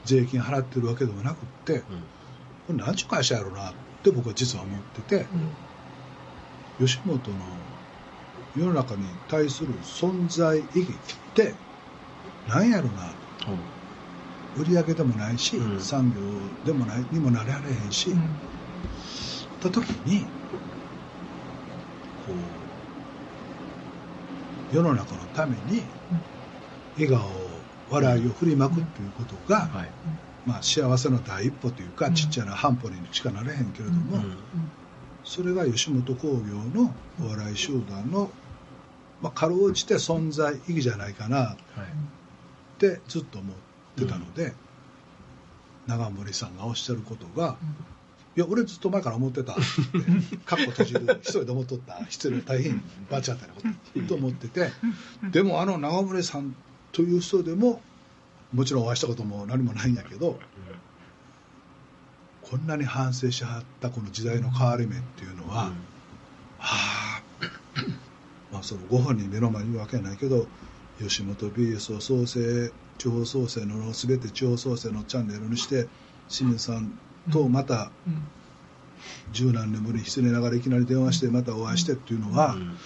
[0.04, 1.86] 税金払ってるわけでもなくってこ
[2.72, 5.26] れ何ちゅう会社やろうなって僕は実は思ってて
[6.78, 7.58] 吉本の
[8.54, 11.54] 世の中に対する存在意義って
[12.46, 13.12] 何やろうな
[14.56, 15.80] 売り上げでもないし、うん。
[15.80, 16.20] 産業
[16.64, 18.14] でもないにもなれはれへんし、
[19.62, 20.27] た時にこ
[24.72, 25.83] う世の中のために
[26.96, 27.53] 笑顔
[27.92, 29.88] 笑いを振りまくっていうことが、はい。
[30.46, 32.14] まあ、幸せの第一歩というか、うん。
[32.14, 34.37] ちっちゃな半歩にしかなれへんけれども、うん。
[35.25, 38.31] それが吉本興業のお笑い集団の、
[39.20, 41.57] まあ、かろうじて存在意義じゃないかなはい。
[41.57, 41.57] っ
[42.79, 43.57] てずっと思っ
[43.96, 44.55] てたので、
[45.87, 47.57] 長森さんがおっしゃることが、
[48.35, 49.53] いや俺ずっと前から思ってた。
[49.53, 49.62] って
[50.47, 51.21] カッコ閉じる。
[51.23, 51.99] 一人で思っとった。
[52.09, 53.62] 失礼大変バチ当たりなこ
[54.01, 54.71] とと思ってて。
[55.31, 56.55] でもあの長森さん
[56.92, 57.81] という人でも
[58.53, 60.38] もちろんお会いしたことも何もないんやけど
[62.42, 65.73] こんなに反省しはったこの時代の変わり目っていうのは、
[66.59, 67.23] はあ
[68.53, 70.47] まあそのご本人目の前にいるわけないけど
[71.01, 75.88] 吉本 BS を創生地方創生の全て地方創生のチャンネルにして
[76.29, 76.99] 清水さん
[77.30, 77.90] とまた
[79.32, 82.76] 十何年ぶりに失礼ながらいきなり電話してまたお会いしてっていうのは、うん。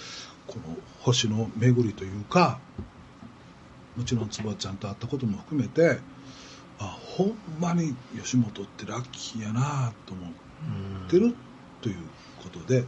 [0.46, 2.59] この星の巡りというか
[3.96, 5.99] もちろん坪ちゃんと会ったことも含めて
[6.79, 11.35] あほんまに吉本ってラッキーやなと思ってる
[11.81, 11.96] という
[12.42, 12.85] ことで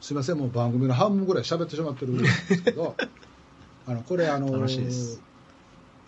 [0.00, 2.94] すいませんもう番組の半分ぐらい喋ってしまってるんですけど
[3.86, 5.22] あのこれあの楽しいです。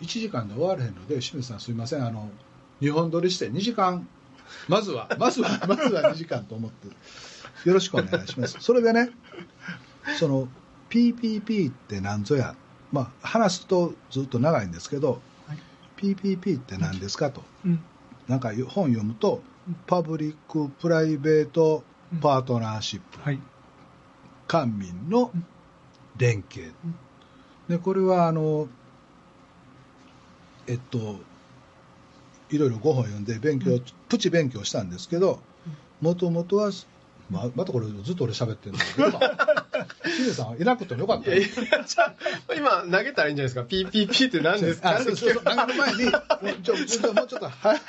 [0.01, 2.29] 1時間で終われへんので清水さんすいませんあの
[2.81, 4.07] 2本撮りして2時間
[4.67, 6.87] まずはまずは まずは2時間と思って
[7.67, 8.57] よろしくお願いします。
[8.59, 9.11] それでね
[10.17, 10.47] その
[10.89, 12.55] PPP って何ぞや、
[12.91, 15.57] まあ、話すとずっと長いんですけど、はい。
[15.97, 17.79] PPP って何ですかと、うん。
[18.27, 19.41] なんか本読むと、
[19.87, 21.83] パブリック・プライベート・
[22.19, 23.39] パートナーシップ、はい。
[24.47, 25.31] 官民の
[26.17, 26.73] 連携、
[27.69, 28.67] でこれはあの
[30.67, 31.21] えっと
[32.51, 35.39] いろいろ5本読んで勉強、プチ勉強したんですけど
[36.01, 36.71] もともとは
[37.29, 39.11] ままたこれずっと俺喋ってるんだけど
[40.03, 41.31] 清水さんいなくてもよかった。
[41.31, 44.97] よいやいやじゃあ今投げたらいいんじゃないですか？PPP って何ですか？
[44.97, 45.43] あそうそうそう。
[45.43, 47.81] 投げる前にもうちょ ちょもうちょっとはい。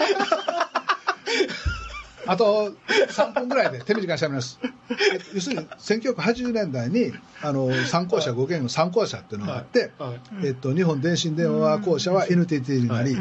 [2.24, 4.60] あと3分ぐらいで手短にしゃべります。
[4.62, 10.46] えっと要するに1980年代にあの参考者5件の参考者っていうのがあって、はい。
[10.46, 13.16] えっと、日本電信電話公社は NTT になり、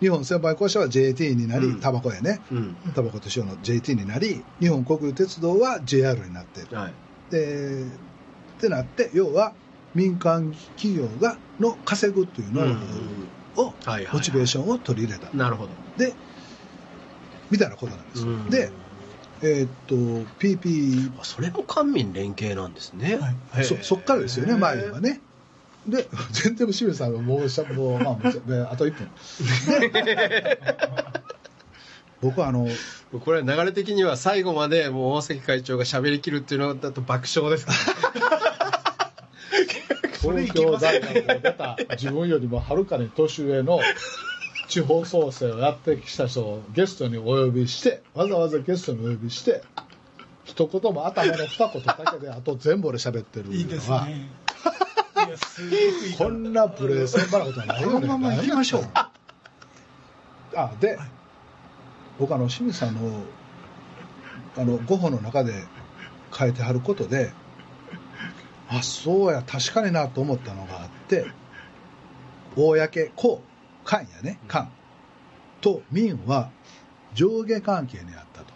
[0.00, 1.80] 日本専売公社は JT になり、うん。
[1.80, 2.40] タバコやね。
[2.50, 2.76] うん。
[2.94, 6.60] タバコと塩の JT になり日本国有鉄道は JR になって。
[6.68, 6.92] るはい。
[7.30, 9.52] でってなって要は
[9.94, 12.78] 民間企業がの稼ぐというのうん。
[13.56, 13.72] を、
[14.12, 15.34] モチベーションを取り入れた。
[15.36, 15.70] なるほど。
[15.96, 16.12] で
[17.50, 18.22] みたいなことなんです。
[18.22, 18.50] よ、うん。
[18.50, 18.70] で
[19.42, 19.94] えーっと
[20.38, 23.18] PP あそれも官民連携なんですね、
[23.52, 23.64] はい。
[23.64, 25.20] そそっからですよね前はね
[25.86, 28.14] で 全然清水さんはもうしゃもう、まあ、
[28.72, 29.08] あと1分。
[32.22, 32.68] 僕はあの
[33.24, 38.44] これ流れ的には最後までもう大関会長が喋りきるっていうのだと爆笑ですから。
[40.24, 43.80] 東京大学を出た自分よりもはるかに年上の
[44.68, 49.62] 地方創生をやってきた人をゲストにお呼びしてわざわざゲストにお呼びして
[50.44, 54.12] 一言も頭の二言だけであと全部俺喋ってるいいですのはね。
[54.12, 54.43] いやす
[56.18, 57.94] こんなプレーセンバなことはないよね。
[57.94, 58.88] このまま行きましょう。
[60.56, 60.98] あで
[62.18, 63.22] 僕あの清水さんの
[64.56, 65.64] あの5本の中で
[66.32, 67.32] 書いてはることで
[68.68, 71.26] あそうや確かになと思ったのがあって
[72.54, 72.76] 公
[73.16, 73.42] 公
[73.84, 74.70] 官やね官
[75.60, 76.50] と民は
[77.14, 78.54] 上下関係にあったと。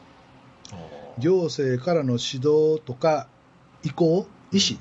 [1.18, 3.26] 行政からの指導とか
[3.82, 4.78] 意向意思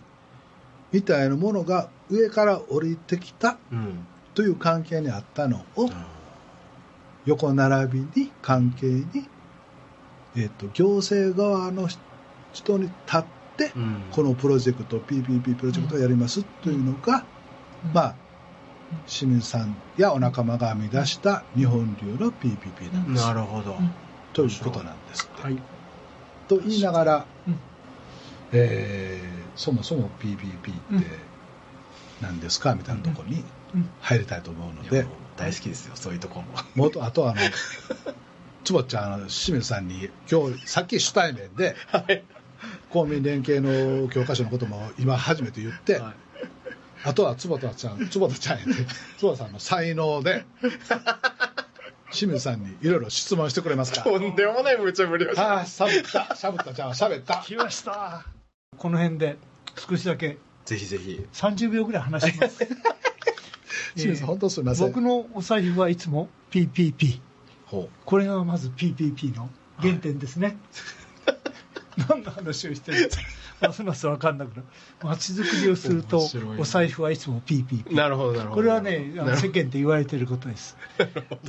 [0.92, 5.90] みたいなものが上から降りてきたうんという関係にあったのを
[7.26, 9.28] 横並びに関係に、
[10.36, 11.88] えっと行政側の
[12.54, 13.24] 人に立っ
[13.58, 14.04] てうん。
[14.12, 17.26] このプロジェクト PPP プロジェクトをやりますというのが、
[17.92, 18.16] まあ
[19.08, 23.76] 清水さんやお仲間が編み出した日本流の PPP なんです、なるほど、
[24.34, 25.58] ということなんですって、はい。
[26.48, 27.37] と言いながら、うん
[28.54, 31.04] えーそもそも PPP って、うん。
[32.22, 33.90] なんですかみたいなところにうん。
[34.02, 35.06] 入りたいと思うので
[35.36, 36.46] 大好きですよそういうとこも。
[36.76, 37.42] もっとあとはあの
[38.64, 42.24] 坪ちゃん清水さんに今日さっき主対面ではい。
[42.90, 46.14] 公民連携の教科書のことも今初めて言って、はい。
[47.04, 48.74] あとは坪田ちゃん坪田ちゃんやで
[49.18, 50.46] 坪田さんの才能で
[52.12, 54.02] 清水さんにいろいろ質問してくれますか。
[54.02, 57.38] とんでもない無茶ぶりをしああしゃべったしゃべったじゃあしゃべった。
[57.46, 58.24] 来ました
[58.78, 59.38] この辺で
[59.78, 61.26] 少しだけぜひぜひ。
[61.32, 62.68] 30秒ぐらい話します。
[64.26, 64.88] 本当すみません。
[64.88, 67.22] 僕のお財布はいつも PPP
[67.66, 70.58] ほこれがまず PPP の原点ですね、
[72.10, 73.10] 何の話をしてる
[73.62, 74.64] ますます分かんなくなる。
[75.02, 76.22] 街づくりをすると
[76.60, 78.56] お財布はいつも PPP うなるほどなるほど。
[78.56, 80.78] これはね世間で言われてることです。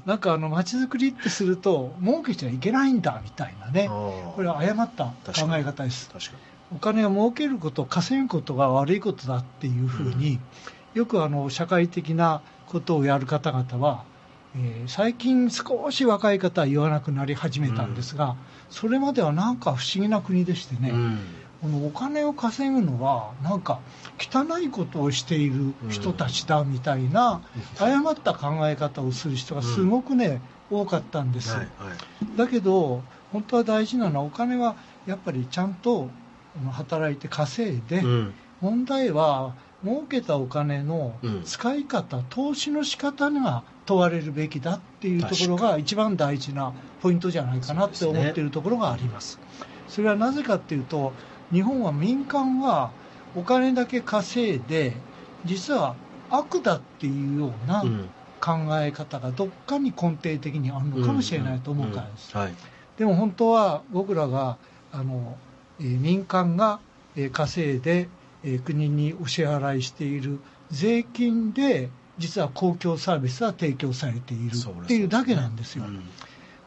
[0.06, 3.88] なんかあの街づくりってすると儲けちゃいけないんだみたいなね。
[3.88, 6.08] どこれは誤った考え方です。
[6.10, 6.32] 確か
[6.74, 10.38] お金を儲けること稼ぐことが悪いことだっていうふうに、
[10.94, 14.04] よくあの社会的なことをやる方々は、
[14.56, 18.36] えー最近少し若い方は言わなくなり始めたんですが、
[18.70, 20.92] それまではなんか不思議な国でしてね、
[21.60, 23.80] このお金を稼ぐのはなんか
[24.18, 27.42] 汚いことをしている人たちだみたいな
[27.78, 31.56] 誤った考え方をする人がすごくね、多かったんです、
[32.36, 33.02] だけど
[33.32, 34.76] 本当は大事なのはお金は
[35.06, 36.08] やっぱりちゃんと
[36.72, 38.34] 働いて稼いで、うん。
[38.60, 41.42] 問題は儲けたお金のうん。
[41.44, 49.38] 使い方、投資の仕方が問われるべきだっていうところが一番大事なポイントじゃないかなって思っているところがあります。
[49.88, 51.12] それはなぜかっていうと
[51.50, 52.90] 日本は民間は
[53.34, 54.92] お金だけ稼いで
[55.44, 55.94] 実は
[56.30, 58.08] 悪だっていうようなうん。
[58.40, 62.36] 考え方がどっかに根底的にあるのかもしれないと思うからです。
[62.36, 62.54] はい。
[62.96, 64.58] でも本当は僕らが
[64.92, 65.47] あの、えー
[65.78, 66.80] 民間が、
[67.16, 68.08] えー稼いで、
[68.44, 70.38] えー国にお支払いしている
[70.70, 71.88] 税金で
[72.18, 75.84] 実は公共サービスは提供されているっていうだけなんですよ。
[75.84, 76.00] うん。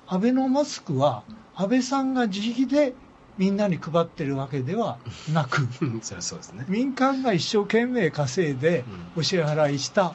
[0.07, 1.23] アベノマスクは
[1.55, 2.95] 安倍さんが自費で
[3.37, 4.99] みんなに配ってるわけでは
[5.33, 6.65] なく うんそうですね。
[6.67, 9.21] 民間が一生懸命稼いでうん。
[9.21, 10.13] お支払いした、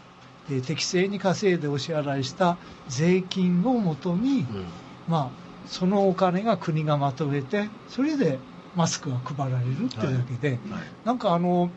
[0.50, 4.64] えー適正に稼いでお支払いした税金をもとに、うん。
[5.06, 8.38] まあ、そのお金が国がまとめてそれで
[8.76, 10.58] マスクが配られるっていうだけで、はい。
[11.04, 11.70] なんかあの、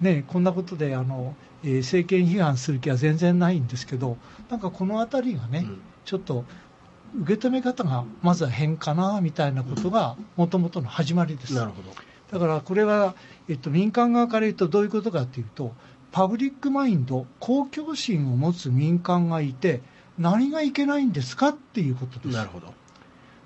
[0.00, 4.16] ね、こんなことであの、えー政権批判する気は全然ないんですけど
[4.48, 5.80] なんかこの辺りがね、うん。
[6.04, 6.44] ちょっと
[7.22, 11.54] 受け止め方がまずは変かなみたいなことがもともとの始まりです。
[11.54, 11.90] なるほど。
[12.30, 13.14] だからこれは、
[13.48, 15.74] えっと、民間側から言うとどういうことかというと
[16.12, 19.82] パブリックマインド公共心を持つ民間がいて
[20.18, 22.36] 何がいけないんですかっていうことです。
[22.36, 22.72] なるほど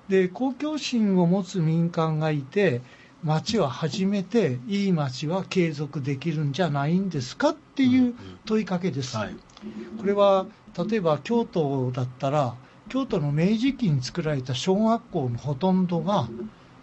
[0.09, 2.83] で公共心を持つ民間がいて
[3.23, 8.15] 町は初めていい町は継続できるんじゃないんですかっていう
[8.45, 9.37] 問いかけです、はい。
[9.99, 10.47] これは
[10.89, 12.55] 例えば京都だったら
[12.91, 16.29] 京都の明治期に作られた小学校のほとんどが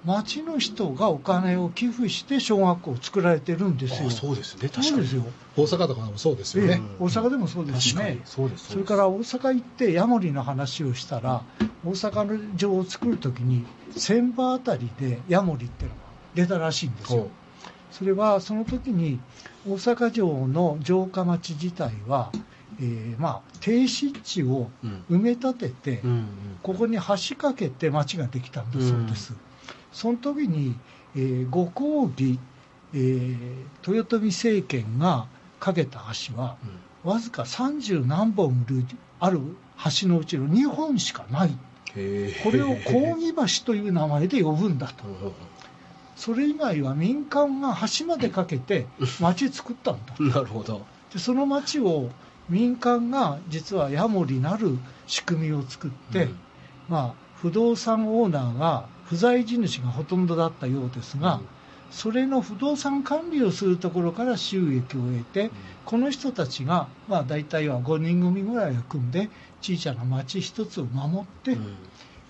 [0.05, 4.07] 町の人がお金を寄付して小学校を作られてるんですよ。
[4.07, 5.23] あそうですね確かにそうですよ。
[5.55, 8.19] 大阪とかでもそうですよね、ええ大阪でもそうですね。
[8.25, 11.43] そうですそれから大阪行ってヤモリの話をしたら
[11.85, 16.01] 大阪の城を作るときに千葉あたりでヤモリっていうのが
[16.35, 17.31] 出たらしいんですよほ。
[17.91, 19.19] それはその時に
[19.67, 22.31] 大阪城の城下町自体は、
[22.79, 26.27] えーまあ、低湿地をうん埋め立てて、うんうん
[26.63, 29.33] ここに橋かけて町ができたんだそうです。
[29.91, 30.75] その時に、
[31.15, 32.39] えーご公儀、
[32.93, 35.27] えー豊臣政権が
[35.59, 36.57] かけた橋は
[37.03, 38.65] わずか30何本
[39.19, 39.39] ある
[40.01, 41.49] 橋のうちの2本しかない。
[42.43, 45.07] これを公儀橋という名前で呼ぶんだと。
[45.07, 45.31] うんうん
[46.21, 48.85] それ以外は民間が橋までかけて
[49.19, 50.85] 町作ったんだうん なるほど。
[51.11, 52.11] でその町を
[52.47, 54.77] 民間が実はヤモリなる
[55.07, 56.37] 仕組みを作って、うん。
[56.89, 61.41] まあ、不動産オーナーが不在地主がほとんどだったようですが、うん。
[61.91, 65.51] それの不動産管理をするところから収益を得て、
[65.83, 69.29] この人たちが、まあ、大体は5人組ぐらいを組んで
[69.61, 71.75] 小さな町一つを守って、うん。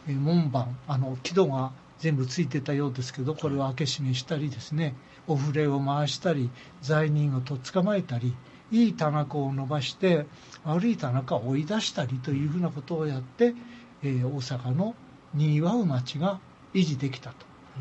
[0.07, 4.95] えー門番あの木戸が全部ついてたようですけどこれを開け閉めしたりですね
[5.27, 6.49] お触れを回したり
[6.81, 8.33] 罪人をとっ捕まえたり
[8.71, 10.25] いい田中を伸ばして
[10.63, 13.53] 悪い田中を追い出したりというふうなことをやって、
[14.01, 14.95] えー大阪の
[15.33, 16.39] にぎわう町が
[16.73, 17.35] 維持できたと、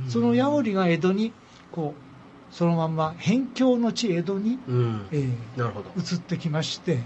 [0.08, 1.32] そのヤオリが江戸に
[1.72, 4.58] こうそのまんま辺境の地江戸に、
[5.96, 6.98] 移ってきまして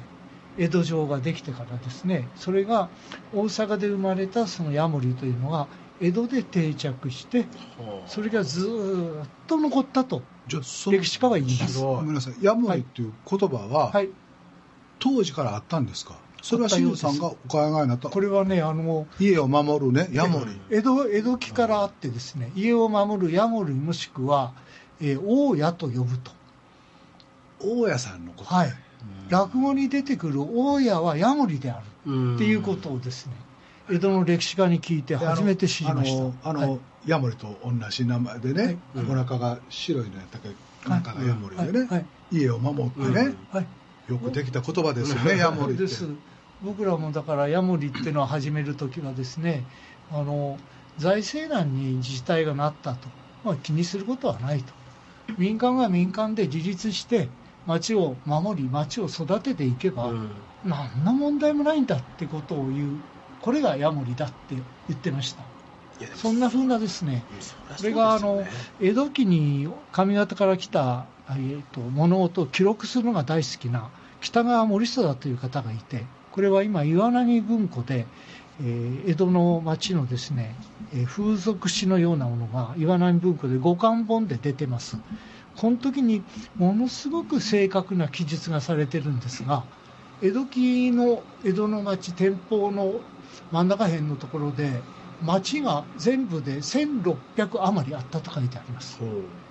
[0.56, 2.28] 江戸城ができてからですね。
[2.36, 2.88] それが
[3.34, 5.66] 大阪で生まれたそのヤモリというのが
[6.00, 7.46] 江戸で定着して
[8.06, 10.22] それがずーっと残ったと。
[10.46, 11.78] じゃあその歴史家は言います。
[11.80, 12.34] ごめんなさい。
[12.40, 14.10] ヤモリっていう言葉は、はい、
[14.98, 16.16] 当時からあったんですか？
[16.44, 18.10] それは清水さんがお考えになった。
[18.10, 24.52] これはねあの家を守るねヤモリ、江戸江戸期からあってですね家を守るヤモリもしくは、
[25.00, 26.32] えー大家と呼ぶと、
[27.60, 28.72] 大家さんのこと、はい、
[29.30, 32.12] 落語に出てくる大家はヤモリである。
[32.12, 32.36] うん。
[32.36, 33.32] っていうことをですね
[33.90, 36.50] 江戸の歴史家に聞いて初めて知りました。
[36.50, 36.80] あのはい。
[37.06, 39.04] ヤモリと同じ名前でね、はい。
[39.04, 40.88] お腹が白いのやったっけ？
[40.90, 41.88] 中がヤモリでね、はい。
[41.88, 42.06] はい。
[42.32, 43.34] 家を守ってね、
[44.08, 45.84] よくできた言葉ですよね、ヤモリって。
[45.84, 46.06] です
[46.64, 49.64] 僕らもだからヤモリっていうのを始めるときはですね
[50.10, 50.58] あの
[50.98, 53.08] 財政難に自治体がなったと、
[53.44, 54.72] まあ、気にすることはないと。
[55.38, 57.28] 民間が民間で自立して
[57.66, 60.30] 町を守り町を育てていけば、うん。
[60.64, 62.98] 何の問題もないんだってことを言う。
[63.40, 64.54] これがヤモリだって
[64.88, 65.42] 言ってました。
[66.14, 67.24] そんな風なですね。
[67.76, 68.44] それがあの
[68.80, 73.90] 江戸期に上方から来た、えー、と物事を記録するのが大好きな
[74.20, 76.04] 北川森貞という方がいて
[76.34, 78.06] これは今岩波文庫で、
[78.60, 80.56] えー江戸の町のですね、
[80.92, 84.96] えー風俗詩のようなものが岩波文庫で五巻本で出てます。
[85.56, 86.24] この時に
[86.56, 89.62] ものすごく正確な記述がされてるんですが
[90.20, 92.94] 江戸期の江戸の町天保の
[93.52, 94.82] 真ん中辺のところで
[95.22, 98.98] 町が全部で1600余りあったと書いてあります。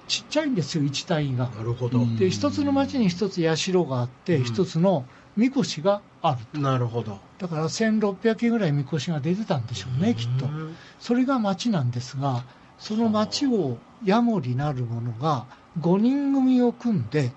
[0.09, 1.47] ちっちゃいんですよ1単位が。
[1.47, 4.43] なるほど、うんで一つの町に一つ社があってうん。
[4.43, 5.05] 一つの
[5.35, 7.19] みこしがあるなるほど。
[7.39, 10.45] だから1600件ぐらいみこしが出てたんでしょうねきっと。
[10.45, 12.43] うんそれが町なんですが
[12.79, 15.45] その町をヤモリなる者が
[15.79, 17.31] 5人組を組んで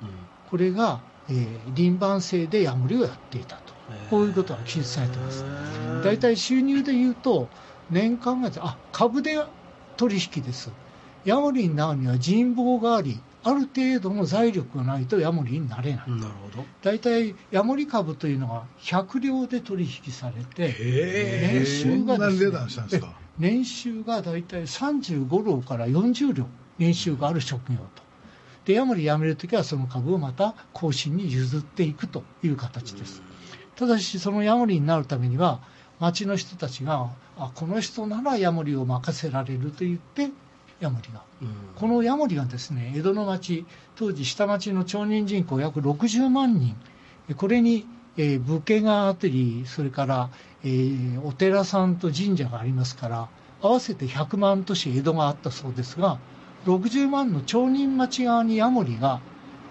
[0.51, 3.75] これが、えー輪番制でヤモリをやっていたと。
[4.11, 5.45] こういうことが記述されてます。
[6.05, 7.49] 大体収入で言うと
[7.91, 9.39] 年間があ株で
[9.97, 10.71] 取引です。
[11.25, 16.65] ヤモリになるには人望がありある程度の財力がないとヤモリになれないうんなるほど。
[16.83, 22.19] 大体ヤモリ株というのが100両で取引されてへ年収が
[23.39, 26.47] 年収が大体35両から40両
[26.79, 28.03] 年収がある職業と。
[28.65, 33.23] でヤモリ辞めるときはその株をまた後進に譲っていくという形です。
[33.77, 35.61] ただしそのヤモリになるためには
[36.01, 40.31] 町の人たちがあこの人ならヤモリを任せられると言って
[40.81, 41.23] ヤモリが。
[41.43, 41.49] うん。
[41.75, 43.67] このヤモリがですね江戸の町
[43.97, 46.77] 当時下町の町人人口約60万人。
[47.29, 50.31] えこれに、えー武家があったりそれから、
[50.65, 53.29] えーお寺さんと神社がありますから
[53.63, 56.19] 合わせて100万都市江戸があったそうですが
[56.67, 59.21] 60万の町人町側にヤモリが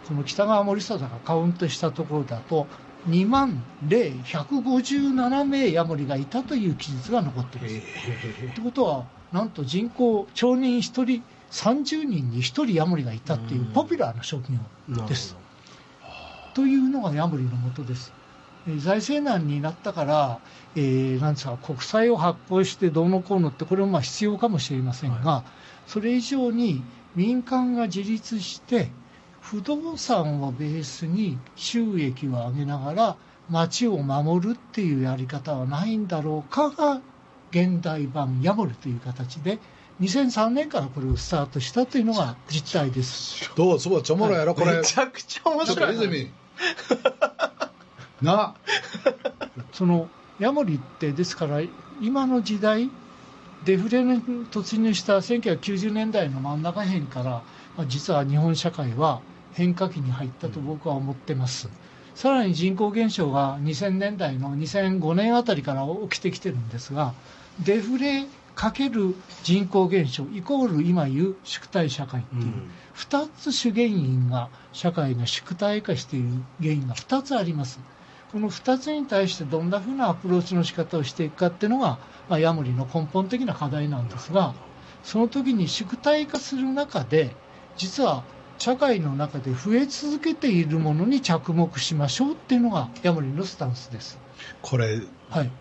[0.07, 2.67] この北川森貞がカウントしたところだと
[3.09, 7.75] 2万0157名ヤモリがいたという記述が残っています。
[7.75, 7.79] っ
[8.55, 9.05] てことは
[9.35, 13.73] なんと人口町人1人30人に1人ヤモリがいたっていううん。
[13.73, 14.45] ポピュラーな職
[14.89, 15.35] 業です。
[16.53, 18.13] というのがヤモリのもとです。
[18.65, 20.39] えー財政難になったから、
[20.75, 25.43] えーなんですか国債を発行してどうのこうのってこれもまあ必要かもしれませんが、
[25.85, 26.81] それ以上に
[27.13, 28.89] 民間が自立して
[29.41, 33.17] 不動産をベースに収益を上げながら
[33.49, 37.01] 町を守るっていうやり方はないんだろうかが
[37.55, 39.59] 現代版ヤモリという形で
[40.01, 43.49] 2003年からこれをスタートしたというのが実態です。
[43.55, 44.75] どうすごいちょもろやろ、これ。
[44.75, 46.31] めちゃくちゃ面ちょっと白いな泉。
[48.21, 48.55] な。
[49.71, 51.61] そのヤモリってですから
[52.01, 52.89] 今の時代
[53.63, 57.41] デフレに突入した1990年代の真ん中辺から、
[57.77, 59.21] まあ実は日本社会は
[59.53, 61.69] 変化期に入ったと僕は思ってます、
[62.15, 67.13] さらに人口減少が2000年代の2005年あたりから起きてきてるんですが
[67.63, 68.25] デフレ
[68.55, 72.53] かける人口減少イコール今言う縮体社会っていう、
[72.95, 76.29] 2つ主原因が社会が縮体化している
[76.61, 77.79] 原因が2つあります。
[78.31, 84.53] この2つに対してどんなふうなアプローチの仕方をしていくかっていうのが、まあ、ヤモリの根本的な課題なんですが
[85.03, 87.35] その時に縮体化する中で
[87.77, 88.23] 実は
[88.57, 94.17] 社会の中で増え続けているものに着目しましょうっていうのがヤモリのスタンスです。
[94.61, 95.51] これはい、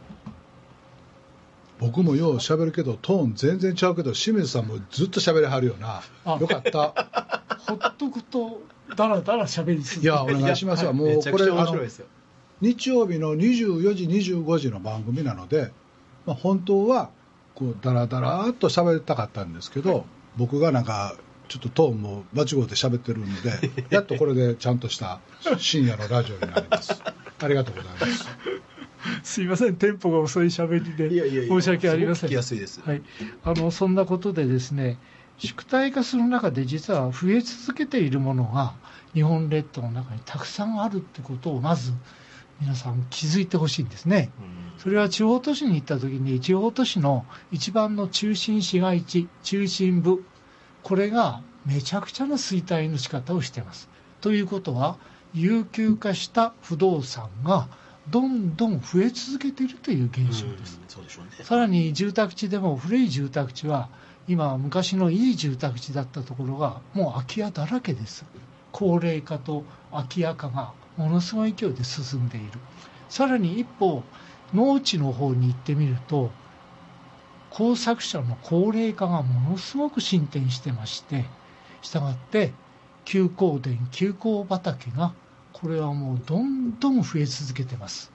[1.85, 6.03] 僕もよう喋るけどトーン全然ちゃうけど清水さんもずっと喋りはるよな。
[6.25, 6.39] あ。
[6.41, 6.95] よかった。
[7.69, 8.63] ほっとくと
[8.97, 12.07] だらだら喋り続けていやお願いしますわ、もうめちゃくちゃこれあの面白いですよ。
[12.63, 15.73] 日曜日の24時25時の番組なので、
[16.25, 17.11] まあ、本当は
[17.55, 20.07] こうダラダラっと喋りたかったんですけど、
[20.39, 21.17] 僕がなんか
[21.49, 25.21] ちょっとトーンも間違うて喋ってるんで、 やっとこれでちゃんとした
[25.59, 27.03] 深夜のラジオになります。
[27.41, 28.29] ありがとうございます。
[29.23, 32.29] すいません、テンポが遅い喋りでいやいやいや申し訳ありません。
[32.29, 33.03] すごく聞きやすいですはい、
[33.45, 34.99] あのそんなことでですね、
[35.39, 38.75] 宿題化する中で実は増え続けているものが
[39.13, 41.93] 日本列島の中にたくさんあるってことをまず
[42.61, 44.31] 皆さん気づいてほしいんですね。
[44.79, 50.25] それは地方都市に行った時に地方都市の一番の中心市街地中心部
[50.85, 53.89] これがめちゃくちゃな衰退の仕方をしています。
[54.21, 54.97] ということは
[55.33, 57.69] 有給化した不動産が
[58.11, 60.79] どんどん増え続けているという現象です、
[61.39, 63.89] でさらに住宅地でも古い住宅地は
[64.29, 68.25] 今は昔のいい住宅地だったところがもう空き家だらけです。
[68.73, 72.47] 高齢化と空き家化がものすごい勢いで進んでいる。
[73.09, 74.03] さらに一方
[74.53, 76.31] 農地の方に行ってみると
[77.55, 81.25] 工作者の高齢化がものすごく進展してまして
[81.83, 82.53] したがって
[83.05, 85.15] 休耕田休耕畑が
[85.53, 88.11] これはもうどんどん増え続けてます。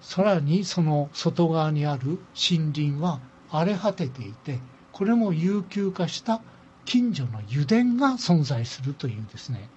[0.00, 3.20] さらにその外側にある森林は
[3.50, 4.58] 荒れ果てていて
[4.92, 6.40] これも有給化した
[6.86, 9.68] 近所の油田が存在するというですね。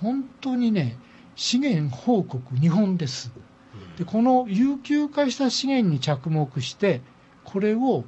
[0.00, 0.96] 本当にね
[1.34, 3.30] 資源報告日本です。
[3.98, 7.02] でこの有給化した資源に着目して
[7.44, 8.04] これを、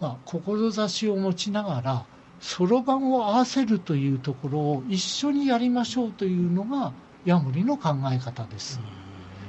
[0.00, 2.06] まあ、志を持ちながら
[2.40, 6.92] そろばんを合わせるというところを一緒にやりましょうというのが
[7.24, 8.80] ヤモリの考え方です。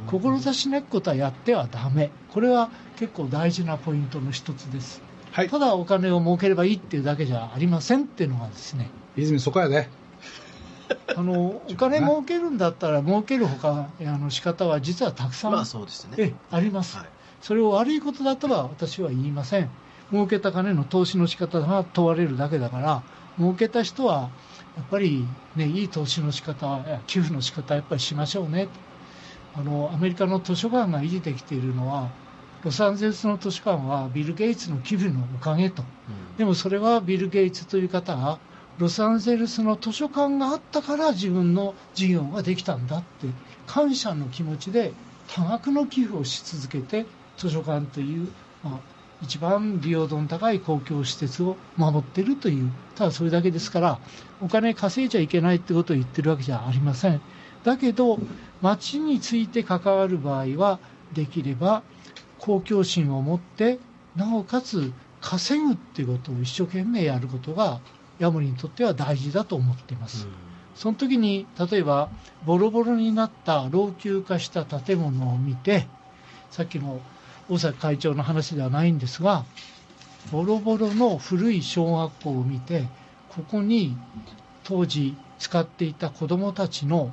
[0.07, 2.09] 志なきことはやってはダメ。
[2.33, 5.49] これは結構大事なポイントの一つです、はい。
[5.49, 8.89] ただお金を儲ければいいっていうだけじゃありませんっていうのがですね。
[9.15, 9.87] 泉そこやで。
[11.15, 15.65] あの お金儲けるんだったら儲けるほかあの仕方は実はたくさん、まあ
[16.49, 17.05] あります、はい。
[17.41, 19.69] それを悪いことだとは私は言いません
[20.11, 23.03] 儲けた金の投資の仕方が問われるだけだから
[23.37, 24.29] 儲けた人は
[24.75, 28.69] やっぱり、ね、いい投資の仕方や寄付の仕方はやっぱりしましょうね。
[29.55, 32.09] あのアメリカの図書館が維持できているのは
[32.63, 35.83] ロサンゼルスの図書館はビル・ゲイツの寄付のおかげと。
[36.37, 38.39] でもそれはビル・ゲイツという方が
[38.77, 43.27] ロサンゼルスの図書館があったから自分の事業ができたんだって
[43.67, 44.93] 感謝の気持ちで
[45.27, 47.05] 多額の寄付をし続けて
[47.37, 48.29] 図書館という、
[48.63, 48.79] まあ、
[49.21, 53.99] 一番利用度の高い公共施設を守っているというただそれだけですから
[54.41, 57.21] お金稼いじゃいけないってことを言ってるわけじゃありません。
[57.63, 58.19] だけど
[58.61, 60.79] 町について関わる場合は
[61.13, 61.83] できれば
[62.37, 63.79] 公共心を持って
[64.15, 67.81] なおかつ稼ぐっていうことを一生懸命やることが
[68.19, 70.27] ヤモリにとっては大事だと思っています、
[70.75, 72.09] その時に例えば
[72.45, 75.87] ボロボロになった老朽化した建物を見て
[76.51, 77.01] さっきの
[77.49, 79.43] 大崎会長の話ではないんですが
[80.31, 82.87] ボロボロの古い小学校を見て
[83.29, 83.97] ここに
[84.63, 87.11] 当時使っていた子どもたちの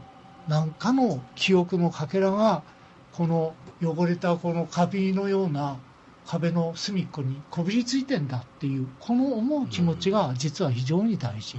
[0.49, 2.63] 何かの記憶のかけらが
[3.13, 5.79] この汚れたこのカビのような
[6.27, 11.57] 壁の隅っこにこびりついてんだっていうこの思う気持ちが実は非常に大事、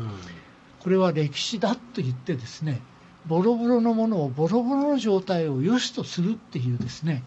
[0.80, 2.82] これは歴史だと言ってですね
[3.26, 7.24] ボロボロのものをボロボロの状態を良しとするっていうですね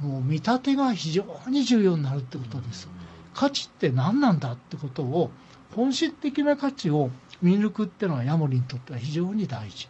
[0.00, 2.88] もう見立てが非常に重要になるってことです。
[3.34, 5.30] 価値って何なんだってことを
[5.74, 7.10] 本質的な価値を
[7.42, 9.88] 見抜くっていうのはヤモリにとっては非常に大事。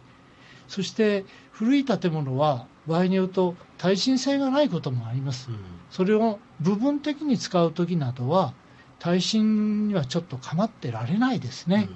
[0.67, 5.49] そして古い建物は場合によると耐震性がないこともあります。
[5.89, 8.53] それを部分的に使う時などは
[8.99, 11.87] 耐震にはちょっと構ってられないですね、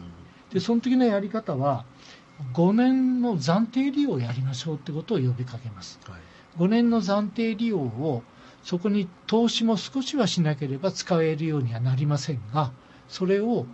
[0.53, 1.83] でその時のやり方は
[2.53, 5.99] 5年の暫定利用をやりましょうってことを呼びかけます
[6.57, 8.23] 5年の暫定利用を
[8.63, 12.71] そこに投資も少しはしなければ使えるようにはなりませんが
[13.07, 13.65] それを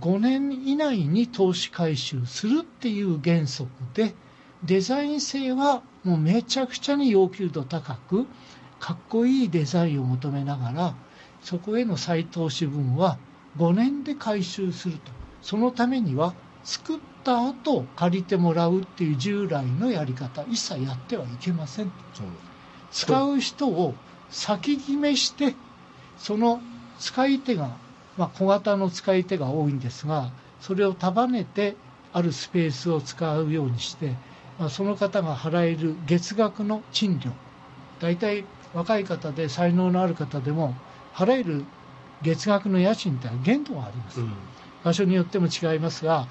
[0.00, 4.14] 5年以内に投資回収するっていう原則で
[4.64, 8.26] デザイン性はもうめちゃくちゃに要求度高く
[8.80, 10.94] かっこいいデザインを求めながら
[11.42, 13.18] そこへの再投資分は
[13.56, 15.12] 5年で回収すると。
[15.42, 16.34] そのためには
[16.66, 21.92] 作った後借りてもらうっていう従来のやり方一切やってはいけません。
[22.90, 23.94] 使う人を
[24.30, 25.54] 先決めして
[26.18, 26.60] その
[26.98, 27.70] 使い手が、
[28.18, 31.76] まあ、小型の使い手が多いんですがそれを束ねて
[32.12, 34.14] あるスペースを使うようにして、
[34.58, 37.30] まあ、その方が払える月額の賃料
[38.00, 38.44] 大体
[38.74, 40.74] 若い方で才能のある方でも
[41.14, 41.64] 払える
[42.22, 44.20] 月額の家賃って限度があります、
[44.82, 46.26] 場所によっても違いますが、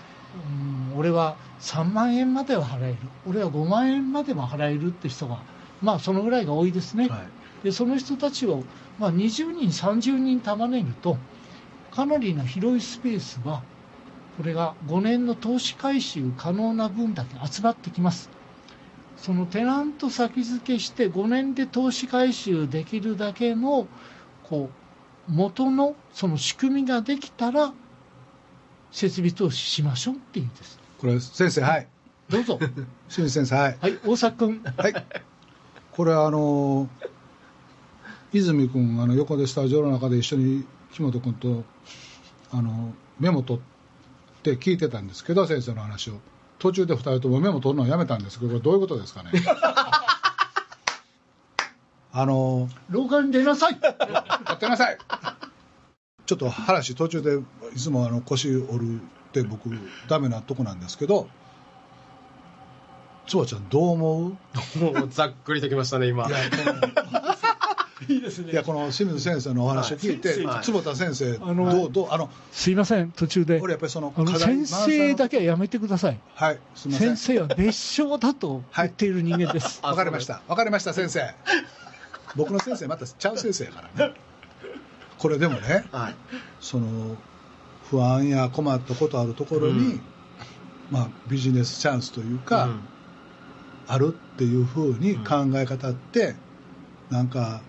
[0.92, 2.98] うん、俺は3万円までは払える。
[3.28, 5.40] 俺は5万円までも払えるって人が
[5.82, 7.10] まあそのぐらいが多いですね、
[7.64, 8.64] でその人たちを、
[9.00, 11.18] まあ、20人30人束ねると
[11.92, 13.62] かなりな広いスペースは
[14.38, 18.30] これが5年の投資回収可能な分だけ集まってきます。
[19.18, 23.88] そのテナント先付けして5年で投資回収できるだけの
[24.44, 24.70] こ
[25.30, 27.74] う元のその仕組みができたら
[28.96, 30.80] 設備投資しましょうっていうんです。
[31.00, 31.88] これ先生はい。
[32.30, 32.58] どうぞ。
[33.12, 33.78] 清水先生はい。
[33.82, 34.64] はい大作君。
[34.78, 35.06] はい。
[35.91, 36.88] これあの
[38.32, 41.66] 泉君あの横でスタジオの中で一緒に木本君と
[42.52, 46.22] あのメモ取って聞いてたんですけど先生の話を。
[46.58, 49.32] 途中で2人ともメモ取るのをやめたんですけどこれどういうことですかね？
[52.14, 53.78] あの廊下に出なさい。
[53.84, 54.98] やってなさい
[56.26, 57.38] ちょっと話途中で
[57.76, 59.69] いつもあの腰折るって僕
[60.07, 61.28] ダメなとこなんですけど
[63.28, 64.38] つばちゃんどう思
[64.76, 64.80] う？
[64.80, 66.28] もうざっくりときましたね今。
[66.28, 67.26] いやこの
[68.07, 68.51] いいですね。
[68.51, 70.63] いやこの清水先生のお話を聞いて、はい。
[70.63, 73.59] 坪田先生、あのどうどうあのすいません途中で。
[73.61, 76.19] 俺やっぱりその先生だけはやめてください。
[76.36, 77.17] はいすみません。
[77.17, 80.41] 先生は別称だと言っている人間です、あわかりました。
[80.47, 81.34] わかりました先生。
[82.36, 84.13] 僕の先生またちゃう先生やからね
[85.18, 86.16] これでもねはい。
[86.59, 87.16] その
[87.89, 90.01] 不安や困ったことあるところに、うん。
[90.91, 92.80] まあ、ビジネスチャンスというか、うん。
[93.88, 96.36] あるっていうふうに考え方って、
[97.11, 97.61] なんか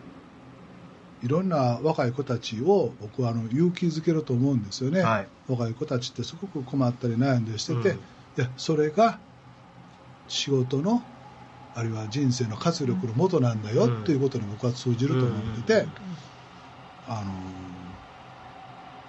[1.23, 5.29] いろんな若い子たちを僕はあの勇気づけると思うんですよね、はい。
[5.49, 7.97] 若い子たちってすごく困ったり悩んだりしてて、うん。
[7.97, 8.01] い
[8.37, 9.19] やそれが
[10.29, 11.03] 仕事の
[11.75, 15.91] あるいは人生の活力の元なんだようんっていうことに僕は通じると思ってて、うん
[17.09, 17.33] あの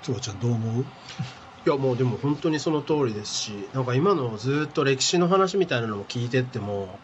[0.01, 0.85] つばちゃんどう思う？
[1.65, 6.97] いやもうでも本当にその通りですしなんか今のずっと歴史の話みたいなのも聞いてっても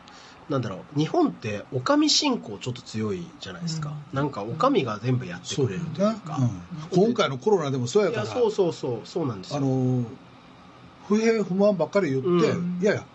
[0.49, 8.23] なんだろう日本ってお上信仰ちょっと強いじゃないですか、なんかお上が全部やってくれるというか、うん、今回のコロナでもそうやから。
[8.23, 9.57] いやそうそうそうそうなんですよ。
[9.57, 10.03] あの
[11.07, 12.79] 不平不満ばっかり言って、うん。
[12.81, 13.05] いやいや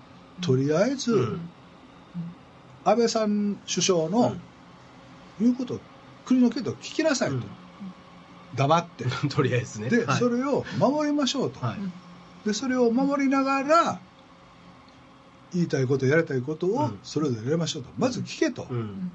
[0.41, 1.41] とりあえず、うん。
[2.85, 4.35] 安倍さん首相の
[5.39, 5.81] 言うことを
[6.25, 7.43] 国の決定を聞きなさいと、うん
[8.55, 9.05] 黙って。
[9.29, 9.91] とりあえずね。
[9.91, 10.19] で、はい。
[10.19, 11.79] それを守りましょうと、はい。
[12.47, 14.01] でそれを守りながら
[15.53, 16.99] 言いたいことやりたいことをうん。
[17.03, 19.11] それぞれやりましょうと、まず聞けと、うん。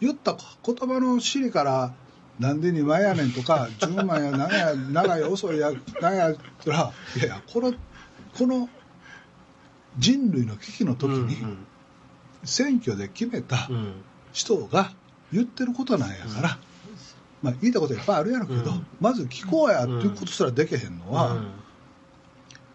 [0.00, 1.94] 言った言葉の尻から
[2.38, 7.72] なんで2万やねんとか 10万や長や長い遅いや長やったらいやいやこの
[8.36, 8.68] この
[9.96, 11.36] 人類の危機の時に
[12.42, 13.92] 選挙で決めたうんうん。
[14.32, 14.90] 人が
[15.32, 16.58] 言ってることなんやから、
[17.44, 18.86] まあ、言いたいこといっぱいあるやろけど、うん。
[19.00, 21.50] まず聞こうやっていうことすらできへんのは、うん。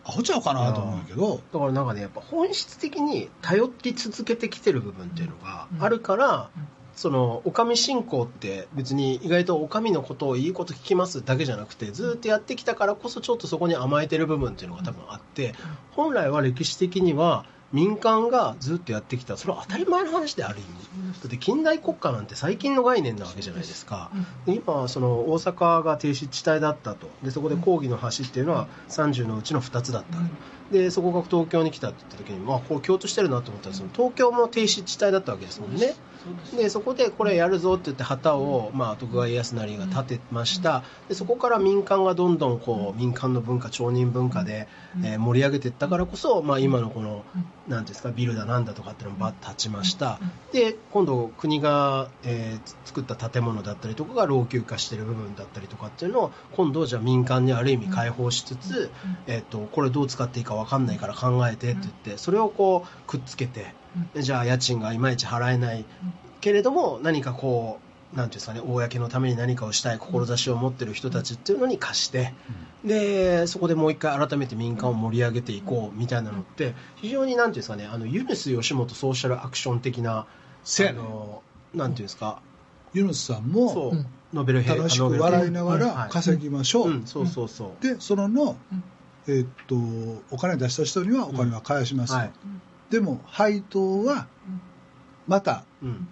[0.06, 6.50] アホちゃうかなと思うんやけど、だからなんかねやっぱ本質的に頼り続けてきてる部分っていうのがあるから、
[6.96, 15.54] そのお上信仰って別に意外とお上のことをいいこと聞きますだけじゃなくてずっとやってきたからこそちょっとそこに甘えてる部分っていうのが多分あって
[15.92, 21.20] 本来は歴史的には民間がずっとやってきたそれは当たり前の話である意味。
[21.22, 24.10] だって近代国家なんて最近の概念なわけじゃないですか。
[24.46, 27.08] で今その大阪が低湿地帯だったと。
[27.24, 30.18] でそこで抗議の橋っていうのは30のうちの2つだった
[30.72, 35.96] でそこが東京に来たって言った時にまあこう共通してるなと思ったらその東京も低湿地帯だったわけですもんね。
[36.56, 40.84] でそこでこれやるぞって言って旗を、まあ、徳川家康なりが立てました。
[41.08, 44.68] でそこから民間がどんどんこう民間の文化町人文化で、
[45.04, 47.24] えー盛り上げていったからこそ、まあ、今のこの
[47.68, 50.20] なんですかビルだなんだとかっていうのもバッと立ちました。
[50.52, 58.90] で今度国が、えー作った建物だったりとかが老朽化してる部分だったりとかっていうのを今度じゃあ民間にある意味開放しつつ、
[59.28, 63.74] えー、とこれどう使っていいか分かんないから考えてって言ってそれをこうくっつけて
[64.14, 65.86] でじゃあ家賃がいまいち払えない。
[66.42, 67.80] けれども何かこ
[68.14, 72.34] うなんていうんですかね公のために何かをしたい志を持ってる人たちっていうのに貸して
[72.84, 80.26] でそこでもう一回改めて民間を盛り上げていこうみたいなのって非常になんていうんですかねあのユネス吉本ソーシャルアクション的なあ
[80.94, 81.44] の
[81.74, 82.42] なんていうんですか
[82.94, 83.94] ユヌスさんも
[84.34, 86.10] ノベル平楽しく笑いながはらい。
[86.10, 88.56] 稼ぎましょう、うん、そうそうそう、でそのの、
[89.30, 89.76] えーっと
[90.32, 92.32] お金出した人にはお金は返します、はい。
[92.90, 94.28] でも配当は
[95.28, 96.08] またうん、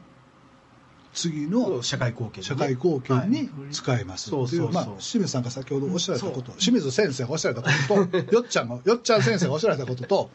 [1.12, 4.72] 次の社会貢献、ね、社会貢献に使いますっていう,、はいそうそうそう。
[4.72, 10.30] まあ、清水さんが先ほどおっしゃられたこと、清水先生がおっしゃられたことと よっちゃんがよっちゃん先生がおっしゃられたことと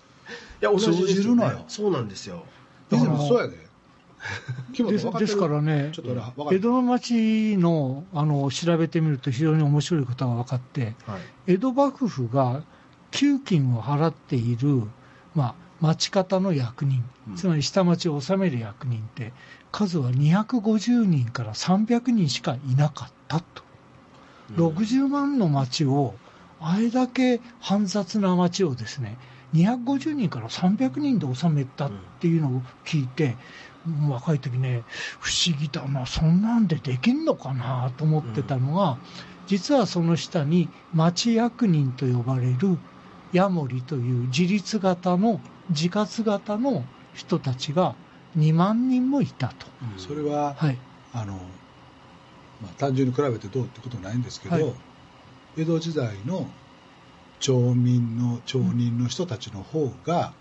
[0.61, 1.65] いや同じです通じるのよ。
[1.69, 2.45] そうなんですよ。
[2.91, 3.57] でだからもそうやで。
[3.57, 3.72] 木本
[4.73, 5.93] ですですからね
[6.51, 11.21] 江戸の町のあの調べてみると非常に面白いことが分かってはい。
[11.55, 12.63] 江戸幕府が
[13.11, 14.85] 給金を払っている、
[15.35, 17.37] まあ、町方の役人、うん。
[17.37, 19.33] つまり下町を治める役人って
[19.71, 23.63] 数は250人から300人しかいなかったと、
[24.57, 26.15] 60万の町を
[26.61, 29.17] あれだけ煩雑な町をですね
[29.55, 31.91] 250人から300人で収めたっ
[32.21, 33.37] ていうのを聞いて、
[33.87, 34.85] うん、若い時ね
[35.21, 38.99] 不思議だなそんなんでできんのかなと思ってたのが、うん、
[39.47, 42.79] 実はその下に町役人と呼ばれる
[43.33, 45.41] ヤモリという自立型の
[45.71, 46.85] 自活型の
[47.15, 47.95] 人たちが
[48.37, 49.67] 2万人もいたと。
[49.95, 50.79] うん、それは、はい、
[51.13, 51.35] あの
[52.63, 54.75] まあ、単純に比べてどうってことはないんですけど、はい、
[55.59, 56.49] 江戸時代の
[57.43, 60.33] 町民の町人の人たちの方が、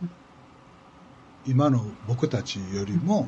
[1.47, 3.27] 今の僕たちよりも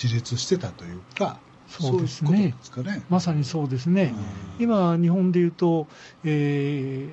[0.00, 2.54] 自立してたというか、そうですね。
[2.76, 3.02] ううね。
[3.10, 4.14] まさにそうですね、
[4.58, 5.88] うん、今、日本でいうと、
[6.22, 7.08] え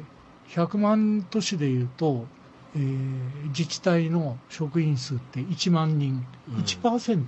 [0.47, 2.27] ー、100万都市でいうと、
[2.75, 7.25] えー、自治体の職員数って1万人、うん、1%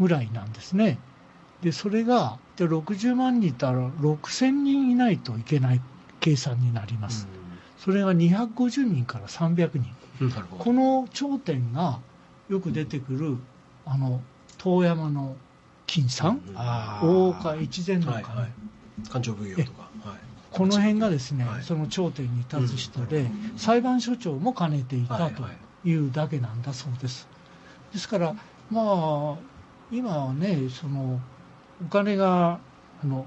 [0.00, 0.98] ぐらいなんですね。
[1.62, 5.80] でそれがで60万人いたら6000人いないといけない
[6.22, 7.28] 計算になります、
[7.78, 9.84] それが250人から300人。
[10.58, 11.98] この頂点が
[12.48, 13.38] よく出てくる
[13.84, 14.20] あの
[14.56, 15.34] 遠山の
[15.86, 20.18] 金さん、大岡越前のはいはい、官庁奉行とか、はい、
[20.52, 25.42] この辺がですね、はい、その頂点に立つ人で、うん、裁判所長も兼ねていたと
[25.84, 27.26] いうだけなんだそうです。
[27.92, 28.36] ですから
[28.70, 29.36] まあ
[29.90, 31.20] 今はねその
[31.84, 32.60] お金が
[33.02, 33.26] あの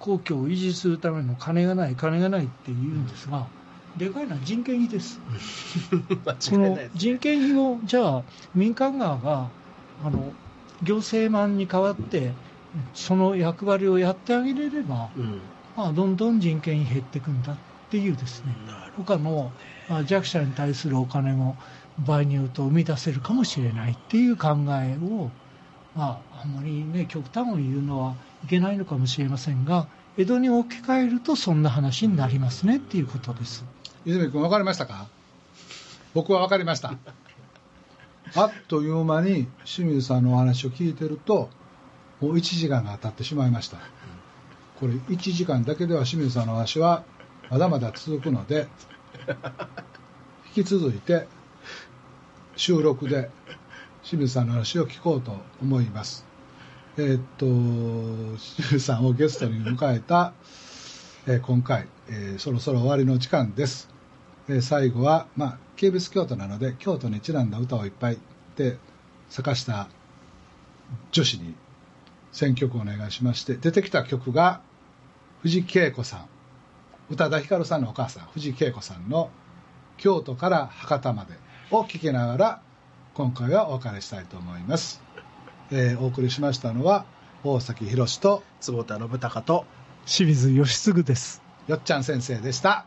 [0.00, 3.46] 皇居を維持するための金がない金がないって言うんですが、
[3.94, 5.20] うん、でかいのは人件費です。
[6.50, 8.22] この人件費をじゃあ
[8.54, 9.48] 民間側が
[10.02, 10.32] あの
[10.82, 12.32] 行政マンに代わって
[12.94, 15.40] その役割をやってあげれれば、うん、
[15.76, 17.56] まあ、どんどん人件費減っていくんだっ
[17.90, 18.54] ていうですね。
[18.96, 19.52] 他の、
[19.88, 21.56] まあ、弱者に対するお金も
[21.98, 25.30] 場合によると生み出せるかもしれないっていう考えを
[25.96, 28.14] まあ、あんまりね、極端を言うのは
[28.44, 33.64] いけないのかもしれませんが、江戸に置き換えるとそんな話になりますねっていうことです。
[34.04, 35.08] 泉君分かりましたか？
[36.14, 36.94] 僕は分かりました。
[38.36, 41.50] あっという間に清水さんのお話を聞いてると、
[42.20, 43.78] もう1時間が経ってしまいました。
[44.78, 47.04] これ1時間だけでは清水さんの話は
[47.50, 48.68] まだまだ続くので、
[50.56, 51.26] 引き続いて
[52.56, 53.30] 収録で
[54.02, 56.26] 清水さんの話を聞こうと思います。
[56.96, 57.46] えー、っと、
[58.38, 60.32] 清水さんをゲストに迎えた、
[61.26, 63.88] えー、今回、えー、そろそろ終わりの時間です。
[64.48, 68.18] え最後は、まあ、ケビス京都なので、京都にちなんだ歌をいっぱい
[68.56, 68.78] で
[69.28, 69.88] 坂下
[71.12, 71.54] 女子に
[72.32, 74.60] 選曲をお願いしまして、出てきた曲が
[75.42, 76.28] 藤恵子さん、
[77.10, 79.30] 宇多田ヒカルさんのお母さん、藤恵子さんの
[79.96, 81.34] 京都から博多まで
[81.70, 82.62] を聴きながら、
[83.14, 85.02] 今回はお別れしたいと思います、
[85.70, 87.04] えー、お送りしましたのは
[87.42, 89.64] 大崎宏と坪田信孝と
[90.06, 91.42] 清水義嗣です。
[91.66, 92.84] よっちゃん先生でした。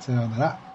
[0.00, 0.65] さようなら